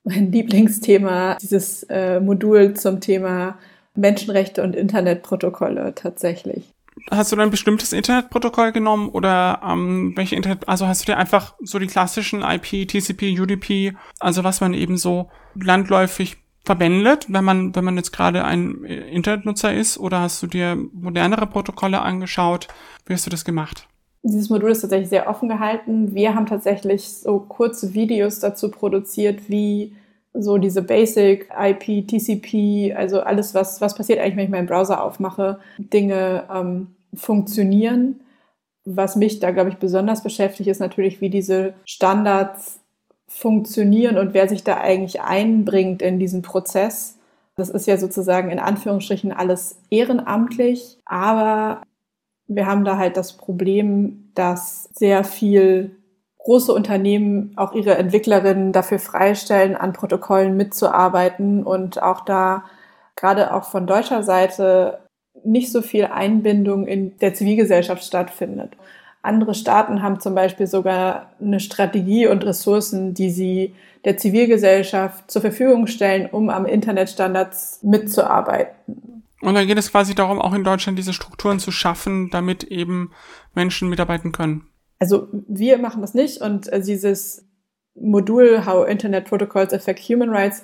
mein 0.05 0.33
Lieblingsthema 0.33 1.37
dieses 1.41 1.85
äh, 1.85 2.21
Modul 2.21 2.75
zum 2.75 3.01
Thema 3.01 3.59
Menschenrechte 3.95 4.63
und 4.63 4.75
Internetprotokolle 4.75 5.95
tatsächlich 5.95 6.73
hast 7.11 7.33
du 7.33 7.37
ein 7.37 7.51
bestimmtes 7.51 7.93
Internetprotokoll 7.93 8.73
genommen 8.73 9.09
oder 9.09 9.61
ähm, 9.67 10.13
welche 10.17 10.37
Internet, 10.37 10.69
also 10.69 10.87
hast 10.87 11.03
du 11.03 11.13
dir 11.13 11.19
einfach 11.19 11.55
so 11.61 11.79
die 11.79 11.87
klassischen 11.87 12.43
IP, 12.43 12.89
TCP, 12.89 13.39
UDP, 13.41 13.95
also 14.19 14.45
was 14.45 14.61
man 14.61 14.75
eben 14.75 14.97
so 14.97 15.29
landläufig 15.55 16.37
verwendet, 16.65 17.27
wenn 17.29 17.45
man, 17.45 17.75
wenn 17.75 17.85
man 17.85 17.97
jetzt 17.97 18.13
gerade 18.13 18.45
ein 18.45 18.85
Internetnutzer 18.85 19.73
ist, 19.73 19.99
oder 19.99 20.21
hast 20.21 20.43
du 20.43 20.47
dir 20.47 20.77
modernere 20.93 21.47
Protokolle 21.47 22.03
angeschaut? 22.03 22.69
Wie 23.07 23.15
hast 23.15 23.27
du 23.27 23.31
das 23.31 23.45
gemacht? 23.45 23.89
Dieses 24.23 24.51
Modul 24.51 24.71
ist 24.71 24.83
tatsächlich 24.83 25.09
sehr 25.09 25.29
offen 25.29 25.49
gehalten. 25.49 26.15
Wir 26.15 26.35
haben 26.35 26.45
tatsächlich 26.45 27.09
so 27.09 27.41
kurze 27.41 27.95
Videos 27.95 28.39
dazu 28.39 28.71
produziert, 28.71 29.49
wie 29.49 29.97
so 30.33 30.59
diese 30.59 30.83
Basic 30.83 31.49
IP, 31.59 32.07
TCP, 32.07 32.95
also 32.95 33.21
alles, 33.21 33.55
was, 33.55 33.81
was 33.81 33.95
passiert 33.95 34.21
eigentlich, 34.21 34.37
wenn 34.37 34.45
ich 34.45 34.51
meinen 34.51 34.67
Browser 34.67 35.03
aufmache, 35.03 35.59
Dinge 35.79 36.45
ähm, 36.53 36.95
funktionieren. 37.15 38.21
Was 38.85 39.17
mich 39.17 39.41
da, 39.41 39.51
glaube 39.51 39.71
ich, 39.71 39.77
besonders 39.77 40.23
beschäftigt, 40.23 40.69
ist 40.69 40.81
natürlich, 40.81 41.21
wie 41.21 41.31
diese 41.31 41.75
Standards 41.85 42.81
funktionieren 43.27 44.19
und 44.19 44.35
wer 44.35 44.49
sich 44.49 44.65
da 44.65 44.79
eigentlich 44.79 45.21
einbringt 45.21 46.03
in 46.03 46.19
diesen 46.19 46.43
Prozess. 46.43 47.17
Das 47.57 47.69
ist 47.69 47.87
ja 47.87 47.97
sozusagen 47.97 48.51
in 48.51 48.59
Anführungsstrichen 48.59 49.33
alles 49.33 49.79
ehrenamtlich, 49.91 50.99
aber 51.05 51.83
wir 52.47 52.67
haben 52.67 52.85
da 52.85 52.97
halt 52.97 53.17
das 53.17 53.35
Problem, 53.35 54.31
dass 54.35 54.89
sehr 54.95 55.23
viel 55.23 55.97
große 56.45 56.73
Unternehmen 56.73 57.53
auch 57.57 57.75
ihre 57.75 57.97
Entwicklerinnen 57.97 58.73
dafür 58.73 58.99
freistellen, 58.99 59.77
an 59.77 59.93
Protokollen 59.93 60.57
mitzuarbeiten 60.57 61.63
und 61.63 62.03
auch 62.03 62.25
da 62.25 62.65
gerade 63.17 63.55
auch 63.55 63.65
von 63.65 63.87
deutscher 63.87 64.23
Seite 64.23 65.01
nicht 65.45 65.71
so 65.71 65.83
viel 65.83 66.07
Einbindung 66.07 66.87
in 66.87 67.19
der 67.19 67.35
Zivilgesellschaft 67.35 68.05
stattfindet. 68.05 68.77
Andere 69.23 69.55
Staaten 69.55 70.03
haben 70.03 70.19
zum 70.19 70.35
Beispiel 70.35 70.67
sogar 70.67 71.31
eine 71.41 71.61
Strategie 71.61 72.27
und 72.27 72.45
Ressourcen, 72.45 73.13
die 73.13 73.31
sie 73.31 73.75
der 74.07 74.17
Zivilgesellschaft 74.17 75.31
zur 75.31 75.43
Verfügung 75.43 75.87
stellen, 75.87 76.27
um 76.31 76.49
am 76.49 76.65
Internetstandards 76.65 77.81
mitzuarbeiten. 77.83 79.23
Und 79.43 79.55
dann 79.55 79.67
geht 79.67 79.79
es 79.79 79.91
quasi 79.91 80.15
darum, 80.15 80.41
auch 80.41 80.55
in 80.55 80.65
Deutschland 80.65 80.99
diese 80.99 81.13
Strukturen 81.13 81.59
zu 81.59 81.71
schaffen, 81.71 82.31
damit 82.31 82.65
eben 82.65 83.11
Menschen 83.55 83.91
mitarbeiten 83.91 84.33
können 84.33 84.70
also 85.01 85.29
wir 85.49 85.79
machen 85.79 86.03
das 86.03 86.15
nicht 86.15 86.41
und 86.41 86.69
äh, 86.69 86.81
dieses 86.81 87.45
Modul 87.95 88.65
How 88.67 88.87
Internet 88.87 89.25
Protocols 89.25 89.73
Affect 89.73 90.01
Human 90.09 90.31
Rights, 90.31 90.63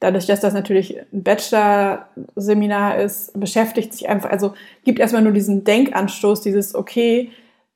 dadurch, 0.00 0.26
dass 0.26 0.40
das 0.40 0.54
natürlich 0.54 0.98
ein 0.98 1.22
Bachelor-Seminar 1.22 2.98
ist, 2.98 3.38
beschäftigt 3.38 3.92
sich 3.92 4.08
einfach, 4.08 4.30
also 4.30 4.54
gibt 4.84 4.98
erstmal 4.98 5.22
nur 5.22 5.32
diesen 5.32 5.64
Denkanstoß, 5.64 6.40
dieses, 6.40 6.74
okay, 6.74 7.30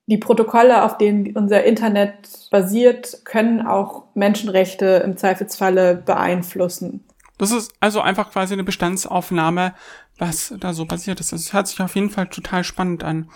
die 0.06 0.18
Protokolle, 0.18 0.82
auf 0.84 0.98
denen 0.98 1.36
unser 1.36 1.62
Internet 1.64 2.48
basiert, 2.50 3.24
können 3.24 3.64
auch 3.64 4.04
Menschenrechte 4.14 5.02
im 5.04 5.16
Zweifelsfalle 5.16 5.94
beeinflussen. 5.94 7.04
Das 7.38 7.52
ist 7.52 7.72
also 7.80 8.00
einfach 8.00 8.32
quasi 8.32 8.54
eine 8.54 8.64
Bestandsaufnahme, 8.64 9.72
was 10.20 10.54
da 10.60 10.72
so 10.72 10.84
passiert 10.86 11.18
ist. 11.20 11.32
Das 11.32 11.52
hört 11.52 11.66
sich 11.66 11.80
auf 11.80 11.94
jeden 11.94 12.10
Fall 12.10 12.28
total 12.28 12.62
spannend 12.62 13.02
an. 13.02 13.30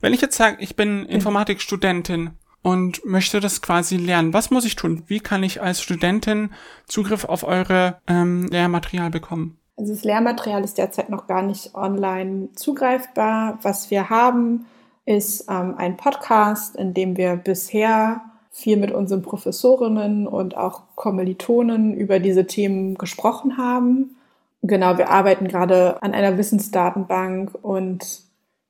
Wenn 0.00 0.12
ich 0.12 0.20
jetzt 0.20 0.36
sage, 0.36 0.58
ich 0.60 0.76
bin 0.76 1.06
Informatikstudentin 1.06 2.30
und 2.62 3.04
möchte 3.04 3.40
das 3.40 3.62
quasi 3.62 3.96
lernen, 3.96 4.34
was 4.34 4.50
muss 4.50 4.64
ich 4.64 4.76
tun? 4.76 5.02
Wie 5.06 5.20
kann 5.20 5.42
ich 5.42 5.62
als 5.62 5.80
Studentin 5.80 6.50
Zugriff 6.86 7.24
auf 7.24 7.44
eure 7.44 8.00
ähm, 8.06 8.48
Lehrmaterial 8.48 9.10
bekommen? 9.10 9.58
Also 9.76 9.94
das 9.94 10.04
Lehrmaterial 10.04 10.64
ist 10.64 10.78
derzeit 10.78 11.10
noch 11.10 11.26
gar 11.26 11.42
nicht 11.42 11.74
online 11.74 12.48
zugreifbar. 12.54 13.58
Was 13.62 13.90
wir 13.90 14.10
haben, 14.10 14.66
ist 15.04 15.46
ähm, 15.48 15.74
ein 15.76 15.96
Podcast, 15.96 16.76
in 16.76 16.92
dem 16.92 17.16
wir 17.16 17.36
bisher 17.36 18.20
viel 18.50 18.78
mit 18.78 18.90
unseren 18.90 19.22
Professorinnen 19.22 20.26
und 20.26 20.56
auch 20.56 20.82
Kommilitonen 20.94 21.94
über 21.94 22.20
diese 22.20 22.46
Themen 22.46 22.96
gesprochen 22.96 23.58
haben. 23.58 24.15
Genau, 24.62 24.98
wir 24.98 25.10
arbeiten 25.10 25.48
gerade 25.48 26.02
an 26.02 26.14
einer 26.14 26.38
Wissensdatenbank 26.38 27.54
und 27.62 28.22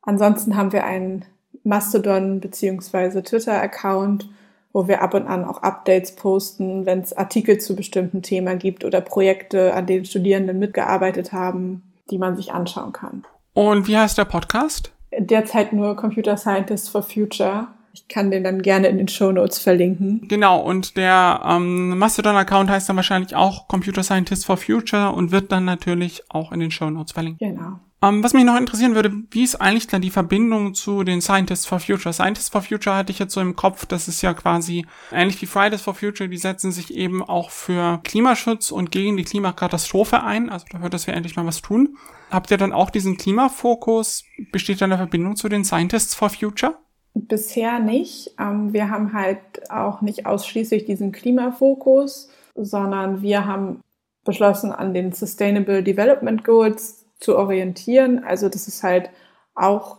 ansonsten 0.03 0.57
haben 0.57 0.73
wir 0.73 0.85
einen 0.85 1.25
Mastodon 1.65 2.41
bzw. 2.41 3.23
Twitter-Account, 3.23 4.29
wo 4.73 4.89
wir 4.89 5.03
ab 5.03 5.15
und 5.15 5.27
an 5.27 5.45
auch 5.45 5.63
Updates 5.63 6.15
posten, 6.15 6.87
wenn 6.87 7.01
es 7.01 7.13
Artikel 7.17 7.59
zu 7.59 7.75
bestimmten 7.75 8.23
Themen 8.23 8.59
gibt 8.59 8.85
oder 8.85 9.01
Projekte, 9.01 9.75
an 9.75 9.87
denen 9.87 10.05
Studierenden 10.05 10.59
mitgearbeitet 10.59 11.33
haben, 11.33 11.83
die 12.11 12.19
man 12.19 12.37
sich 12.37 12.53
anschauen 12.53 12.93
kann. 12.93 13.25
Und 13.55 13.89
wie 13.89 13.97
heißt 13.97 14.19
der 14.19 14.27
Podcast? 14.27 14.93
Derzeit 15.19 15.73
nur 15.73 15.97
Computer 15.97 16.37
Scientists 16.37 16.89
for 16.89 17.03
Future. 17.03 17.69
Ich 17.97 18.09
kann 18.09 18.31
den 18.31 18.45
dann 18.45 18.61
gerne 18.61 18.89
in 18.89 18.99
den 18.99 19.09
Show 19.09 19.33
Notes 19.33 19.59
verlinken. 19.59 20.29
Genau, 20.29 20.61
und 20.61 20.99
der 20.99 21.41
ähm, 21.47 21.97
Mastodon-Account 21.97 22.69
heißt 22.69 22.91
dann 22.91 22.97
wahrscheinlich 22.97 23.35
auch 23.35 23.69
Computer 23.69 24.03
Scientist 24.03 24.45
for 24.45 24.59
Future 24.59 25.13
und 25.13 25.31
wird 25.31 25.51
dann 25.51 25.65
natürlich 25.65 26.23
auch 26.29 26.53
in 26.53 26.61
den 26.61 26.71
Show 26.71 26.91
Notes 26.91 27.13
verlinkt. 27.13 27.41
Genau. 27.41 27.81
Ähm, 28.03 28.23
was 28.23 28.35
mich 28.35 28.45
noch 28.45 28.59
interessieren 28.59 28.95
würde, 28.95 29.11
wie 29.31 29.45
ist 29.45 29.57
eigentlich 29.57 29.87
dann 29.87 30.03
die 30.03 30.11
Verbindung 30.11 30.75
zu 30.75 31.05
den 31.05 31.23
Scientists 31.23 31.65
for 31.65 31.81
Future? 31.81 32.13
Scientists 32.13 32.51
for 32.51 32.61
Future 32.61 32.95
hatte 32.95 33.13
ich 33.13 33.19
jetzt 33.19 33.33
so 33.33 33.41
im 33.41 33.57
Kopf, 33.57 33.87
das 33.87 34.09
ist 34.09 34.21
ja 34.21 34.35
quasi 34.35 34.85
ähnlich 35.11 35.41
wie 35.41 35.47
Fridays 35.47 35.81
for 35.81 35.95
Future, 35.95 36.29
die 36.29 36.37
setzen 36.37 36.73
sich 36.73 36.93
eben 36.93 37.23
auch 37.23 37.51
für 37.51 38.01
Klimaschutz 38.05 38.71
und 38.71 38.93
gegen 38.93 39.17
die 39.17 39.25
Klimakatastrophe 39.25 40.23
ein. 40.23 40.51
Also 40.51 40.67
dafür, 40.71 40.91
dass 40.91 41.07
wir 41.07 41.15
endlich 41.15 41.37
mal 41.37 41.47
was 41.47 41.63
tun. 41.63 41.97
Habt 42.31 42.51
ihr 42.51 42.59
dann 42.59 42.73
auch 42.73 42.91
diesen 42.91 43.17
Klimafokus? 43.17 44.25
Besteht 44.53 44.83
da 44.83 44.85
eine 44.85 44.99
Verbindung 44.99 45.37
zu 45.37 45.49
den 45.49 45.65
Scientists 45.65 46.15
for 46.15 46.29
Future? 46.29 46.77
Bisher 47.19 47.79
nicht. 47.79 48.35
Ähm, 48.39 48.75
wir 48.75 48.91
haben 48.91 49.15
halt 49.15 49.71
auch 49.71 50.03
nicht 50.03 50.27
ausschließlich 50.27 50.85
diesen 50.85 51.13
Klimafokus, 51.13 52.29
sondern 52.55 53.23
wir 53.23 53.47
haben 53.47 53.81
beschlossen, 54.25 54.71
an 54.71 54.93
den 54.93 55.13
Sustainable 55.13 55.83
Development 55.83 56.45
Goals 56.45 57.07
zu 57.19 57.39
orientieren. 57.39 58.23
Also 58.23 58.51
das 58.51 58.69
ist 58.69 58.83
halt 58.83 59.09
auch 59.55 59.99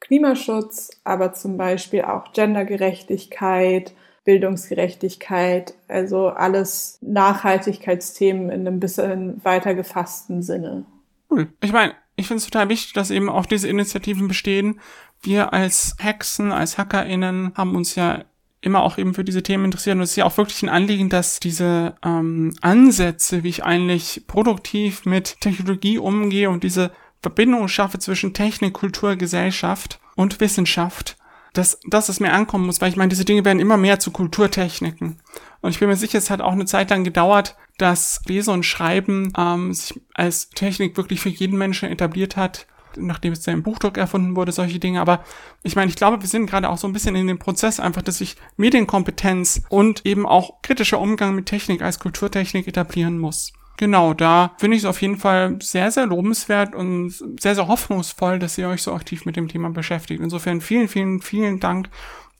Klimaschutz, 0.00 0.90
aber 1.04 1.32
zum 1.32 1.56
Beispiel 1.56 2.02
auch 2.02 2.32
Gendergerechtigkeit, 2.32 3.94
Bildungsgerechtigkeit, 4.24 5.74
also 5.88 6.28
alles 6.28 6.98
Nachhaltigkeitsthemen 7.00 8.50
in 8.50 8.66
einem 8.66 8.78
bisschen 8.78 9.42
weiter 9.42 9.74
gefassten 9.74 10.42
Sinne. 10.42 10.84
Cool. 11.30 11.48
Ich 11.62 11.72
meine, 11.72 11.94
ich 12.16 12.26
finde 12.26 12.38
es 12.38 12.44
total 12.44 12.68
wichtig, 12.68 12.92
dass 12.92 13.10
eben 13.10 13.30
auch 13.30 13.46
diese 13.46 13.68
Initiativen 13.68 14.28
bestehen. 14.28 14.80
Wir 15.22 15.52
als 15.52 15.94
Hexen, 15.98 16.52
als 16.52 16.78
HackerInnen 16.78 17.52
haben 17.54 17.76
uns 17.76 17.94
ja 17.94 18.24
immer 18.60 18.82
auch 18.82 18.96
eben 18.96 19.12
für 19.12 19.24
diese 19.24 19.42
Themen 19.42 19.66
interessiert. 19.66 19.96
Und 19.96 20.02
es 20.02 20.10
ist 20.10 20.16
ja 20.16 20.24
auch 20.24 20.36
wirklich 20.36 20.62
ein 20.62 20.68
Anliegen, 20.68 21.08
dass 21.08 21.40
diese 21.40 21.96
ähm, 22.04 22.54
Ansätze, 22.60 23.42
wie 23.42 23.48
ich 23.48 23.64
eigentlich 23.64 24.24
produktiv 24.26 25.04
mit 25.04 25.40
Technologie 25.40 25.98
umgehe 25.98 26.48
und 26.48 26.62
diese 26.62 26.92
Verbindung 27.20 27.68
schaffe 27.68 27.98
zwischen 27.98 28.34
Technik, 28.34 28.72
Kultur, 28.72 29.16
Gesellschaft 29.16 30.00
und 30.16 30.40
Wissenschaft, 30.40 31.16
dass, 31.52 31.78
dass 31.86 32.08
es 32.08 32.20
mir 32.20 32.32
ankommen 32.32 32.66
muss, 32.66 32.80
weil 32.80 32.90
ich 32.90 32.96
meine, 32.96 33.10
diese 33.10 33.24
Dinge 33.24 33.44
werden 33.44 33.60
immer 33.60 33.76
mehr 33.76 34.00
zu 34.00 34.10
Kulturtechniken. 34.10 35.20
Und 35.60 35.70
ich 35.70 35.78
bin 35.78 35.88
mir 35.88 35.96
sicher, 35.96 36.18
es 36.18 36.30
hat 36.30 36.40
auch 36.40 36.52
eine 36.52 36.64
Zeit 36.64 36.90
lang 36.90 37.04
gedauert, 37.04 37.56
dass 37.78 38.22
Lesen 38.26 38.54
und 38.54 38.64
Schreiben 38.64 39.32
ähm, 39.36 39.72
sich 39.72 40.00
als 40.14 40.50
Technik 40.50 40.96
wirklich 40.96 41.20
für 41.20 41.28
jeden 41.28 41.58
Menschen 41.58 41.88
etabliert 41.88 42.36
hat, 42.36 42.66
nachdem 42.96 43.32
es 43.32 43.42
dann 43.42 43.54
im 43.54 43.62
Buchdruck 43.62 43.98
erfunden 43.98 44.36
wurde, 44.36 44.52
solche 44.52 44.78
Dinge. 44.78 45.00
Aber 45.00 45.24
ich 45.62 45.76
meine, 45.76 45.88
ich 45.88 45.96
glaube, 45.96 46.20
wir 46.20 46.28
sind 46.28 46.46
gerade 46.46 46.68
auch 46.68 46.78
so 46.78 46.86
ein 46.86 46.92
bisschen 46.92 47.16
in 47.16 47.26
dem 47.26 47.38
Prozess 47.38 47.80
einfach, 47.80 48.02
dass 48.02 48.18
sich 48.18 48.36
Medienkompetenz 48.56 49.62
und 49.68 50.06
eben 50.06 50.26
auch 50.26 50.62
kritischer 50.62 51.00
Umgang 51.00 51.34
mit 51.34 51.46
Technik 51.46 51.82
als 51.82 51.98
Kulturtechnik 51.98 52.68
etablieren 52.68 53.18
muss. 53.18 53.52
Genau, 53.78 54.14
da 54.14 54.54
finde 54.58 54.76
ich 54.76 54.82
es 54.82 54.88
auf 54.88 55.00
jeden 55.02 55.16
Fall 55.16 55.58
sehr, 55.60 55.90
sehr 55.90 56.06
lobenswert 56.06 56.74
und 56.74 57.10
sehr, 57.40 57.54
sehr 57.54 57.68
hoffnungsvoll, 57.68 58.38
dass 58.38 58.58
ihr 58.58 58.68
euch 58.68 58.82
so 58.82 58.92
aktiv 58.92 59.24
mit 59.24 59.36
dem 59.36 59.48
Thema 59.48 59.70
beschäftigt. 59.70 60.20
Insofern 60.22 60.60
vielen, 60.60 60.88
vielen, 60.88 61.20
vielen 61.20 61.58
Dank 61.58 61.88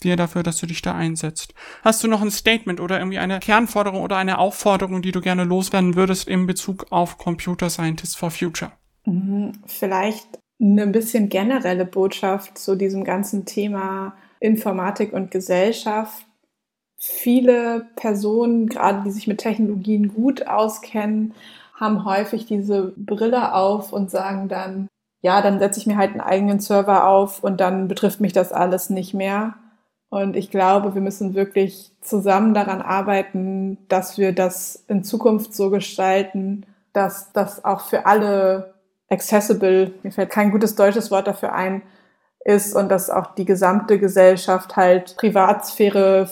dir 0.03 0.17
dafür, 0.17 0.43
dass 0.43 0.59
du 0.59 0.67
dich 0.67 0.83
da 0.83 0.95
einsetzt. 0.95 1.55
Hast 1.83 2.03
du 2.03 2.09
noch 2.09 2.23
ein 2.23 2.31
Statement 2.31 2.81
oder 2.81 2.99
irgendwie 2.99 3.19
eine 3.19 3.41
Kernforderung 3.41 4.03
oder 4.03 4.17
eine 4.17 4.39
Aufforderung, 4.39 5.03
die 5.03 5.13
du 5.13 5.21
gerne 5.21 5.45
loswerden 5.45 5.95
würdest 5.95 6.29
in 6.29 6.47
Bezug 6.47 6.87
auf 6.91 7.19
Computer 7.19 7.71
Scientists 7.71 8.15
for 8.15 8.31
Future? 8.31 8.73
Mhm, 9.05 9.53
vielleicht 9.67 10.39
eine 10.63 10.87
bisschen 10.87 11.29
generelle 11.29 11.85
Botschaft 11.85 12.57
zu 12.57 12.77
diesem 12.77 13.05
ganzen 13.05 13.45
Thema 13.45 14.15
Informatik 14.39 15.13
und 15.13 15.31
Gesellschaft. 15.31 16.25
Viele 16.97 17.87
Personen, 17.97 18.69
gerade 18.69 19.03
die 19.05 19.11
sich 19.11 19.27
mit 19.27 19.39
Technologien 19.39 20.15
gut 20.15 20.47
auskennen, 20.47 21.35
haben 21.75 22.05
häufig 22.05 22.47
diese 22.47 22.93
Brille 22.97 23.55
auf 23.55 23.93
und 23.93 24.11
sagen 24.11 24.49
dann, 24.49 24.87
ja, 25.21 25.43
dann 25.43 25.59
setze 25.59 25.81
ich 25.81 25.87
mir 25.87 25.97
halt 25.97 26.13
einen 26.13 26.21
eigenen 26.21 26.61
Server 26.61 27.09
auf 27.09 27.43
und 27.43 27.61
dann 27.61 27.89
betrifft 27.89 28.21
mich 28.21 28.33
das 28.33 28.53
alles 28.53 28.89
nicht 28.89 29.15
mehr. 29.15 29.55
Und 30.11 30.37
ich 30.37 30.51
glaube, 30.51 30.95
wir 30.95 31.01
müssen 31.01 31.35
wirklich 31.35 31.91
zusammen 32.03 32.55
daran 32.55 32.83
arbeiten, 32.83 33.79
dass 33.89 34.19
wir 34.19 34.33
das 34.33 34.85
in 34.87 35.03
Zukunft 35.03 35.55
so 35.55 35.71
gestalten, 35.71 36.67
dass 36.93 37.33
das 37.33 37.65
auch 37.65 37.81
für 37.81 38.07
alle 38.07 38.72
accessible, 39.13 39.93
mir 40.03 40.11
fällt 40.11 40.31
kein 40.31 40.51
gutes 40.51 40.75
deutsches 40.75 41.11
Wort 41.11 41.27
dafür 41.27 41.53
ein, 41.53 41.83
ist 42.45 42.75
und 42.75 42.89
dass 42.89 43.11
auch 43.11 43.35
die 43.35 43.45
gesamte 43.45 43.99
Gesellschaft 43.99 44.77
halt 44.77 45.17
Privatsphäre 45.17 46.29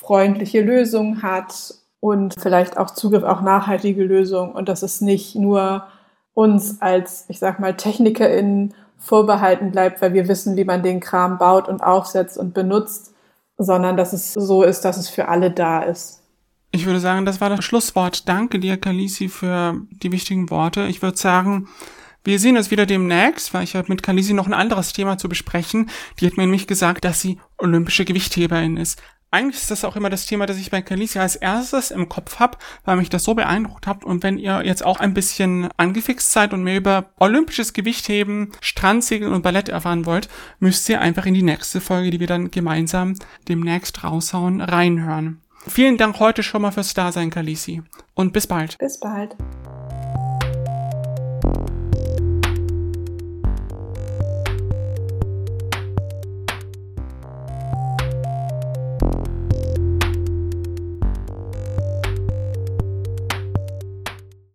freundliche 0.00 0.60
Lösungen 0.60 1.22
hat 1.22 1.74
und 2.00 2.34
vielleicht 2.40 2.78
auch 2.78 2.90
Zugriff 2.90 3.22
auf 3.22 3.42
nachhaltige 3.42 4.02
Lösungen 4.02 4.52
und 4.52 4.68
dass 4.68 4.82
es 4.82 5.00
nicht 5.00 5.36
nur 5.36 5.86
uns 6.34 6.80
als, 6.80 7.26
ich 7.28 7.38
sag 7.38 7.60
mal, 7.60 7.76
TechnikerInnen 7.76 8.74
vorbehalten 8.98 9.70
bleibt, 9.70 10.00
weil 10.02 10.14
wir 10.14 10.26
wissen, 10.26 10.56
wie 10.56 10.64
man 10.64 10.82
den 10.82 11.00
Kram 11.00 11.38
baut 11.38 11.68
und 11.68 11.82
aufsetzt 11.82 12.38
und 12.38 12.54
benutzt, 12.54 13.14
sondern 13.58 13.96
dass 13.96 14.12
es 14.12 14.32
so 14.32 14.62
ist, 14.62 14.84
dass 14.84 14.96
es 14.96 15.08
für 15.08 15.28
alle 15.28 15.50
da 15.50 15.82
ist. 15.82 16.22
Ich 16.72 16.86
würde 16.86 17.00
sagen, 17.00 17.26
das 17.26 17.40
war 17.40 17.50
das 17.50 17.64
Schlusswort. 17.64 18.28
Danke 18.28 18.58
dir, 18.58 18.78
Kalisi, 18.78 19.28
für 19.28 19.76
die 19.90 20.10
wichtigen 20.10 20.50
Worte. 20.50 20.86
Ich 20.86 21.02
würde 21.02 21.18
sagen, 21.18 21.68
wir 22.24 22.38
sehen 22.38 22.56
uns 22.56 22.70
wieder 22.70 22.86
demnächst, 22.86 23.52
weil 23.52 23.64
ich 23.64 23.74
habe 23.74 23.88
mit 23.88 24.02
Kalisi 24.02 24.32
noch 24.32 24.46
ein 24.46 24.54
anderes 24.54 24.92
Thema 24.92 25.18
zu 25.18 25.28
besprechen. 25.28 25.90
Die 26.20 26.26
hat 26.26 26.36
mir 26.36 26.44
nämlich 26.44 26.66
gesagt, 26.66 27.04
dass 27.04 27.20
sie 27.20 27.38
olympische 27.58 28.04
Gewichtheberin 28.04 28.76
ist. 28.76 29.02
Eigentlich 29.34 29.62
ist 29.62 29.70
das 29.70 29.84
auch 29.86 29.96
immer 29.96 30.10
das 30.10 30.26
Thema, 30.26 30.44
das 30.44 30.58
ich 30.58 30.70
bei 30.70 30.82
Kalisi 30.82 31.18
als 31.18 31.36
erstes 31.36 31.90
im 31.90 32.10
Kopf 32.10 32.38
habe, 32.38 32.58
weil 32.84 32.98
mich 32.98 33.08
das 33.08 33.24
so 33.24 33.32
beeindruckt 33.32 33.86
hat. 33.86 34.04
Und 34.04 34.22
wenn 34.22 34.36
ihr 34.36 34.62
jetzt 34.62 34.84
auch 34.84 35.00
ein 35.00 35.14
bisschen 35.14 35.70
angefixt 35.78 36.30
seid 36.30 36.52
und 36.52 36.62
mehr 36.62 36.76
über 36.76 37.06
olympisches 37.18 37.72
Gewichtheben, 37.72 38.52
Strandsegeln 38.60 39.32
und 39.32 39.40
Ballett 39.42 39.70
erfahren 39.70 40.04
wollt, 40.04 40.28
müsst 40.60 40.86
ihr 40.90 41.00
einfach 41.00 41.24
in 41.24 41.32
die 41.32 41.42
nächste 41.42 41.80
Folge, 41.80 42.10
die 42.10 42.20
wir 42.20 42.26
dann 42.26 42.50
gemeinsam 42.50 43.14
demnächst 43.48 44.04
raushauen, 44.04 44.60
reinhören. 44.60 45.40
Vielen 45.66 45.96
Dank 45.96 46.18
heute 46.18 46.42
schon 46.42 46.60
mal 46.60 46.72
fürs 46.72 46.92
Dasein, 46.92 47.30
Kalisi. 47.30 47.82
Und 48.14 48.34
bis 48.34 48.46
bald. 48.46 48.76
Bis 48.78 49.00
bald. 49.00 49.34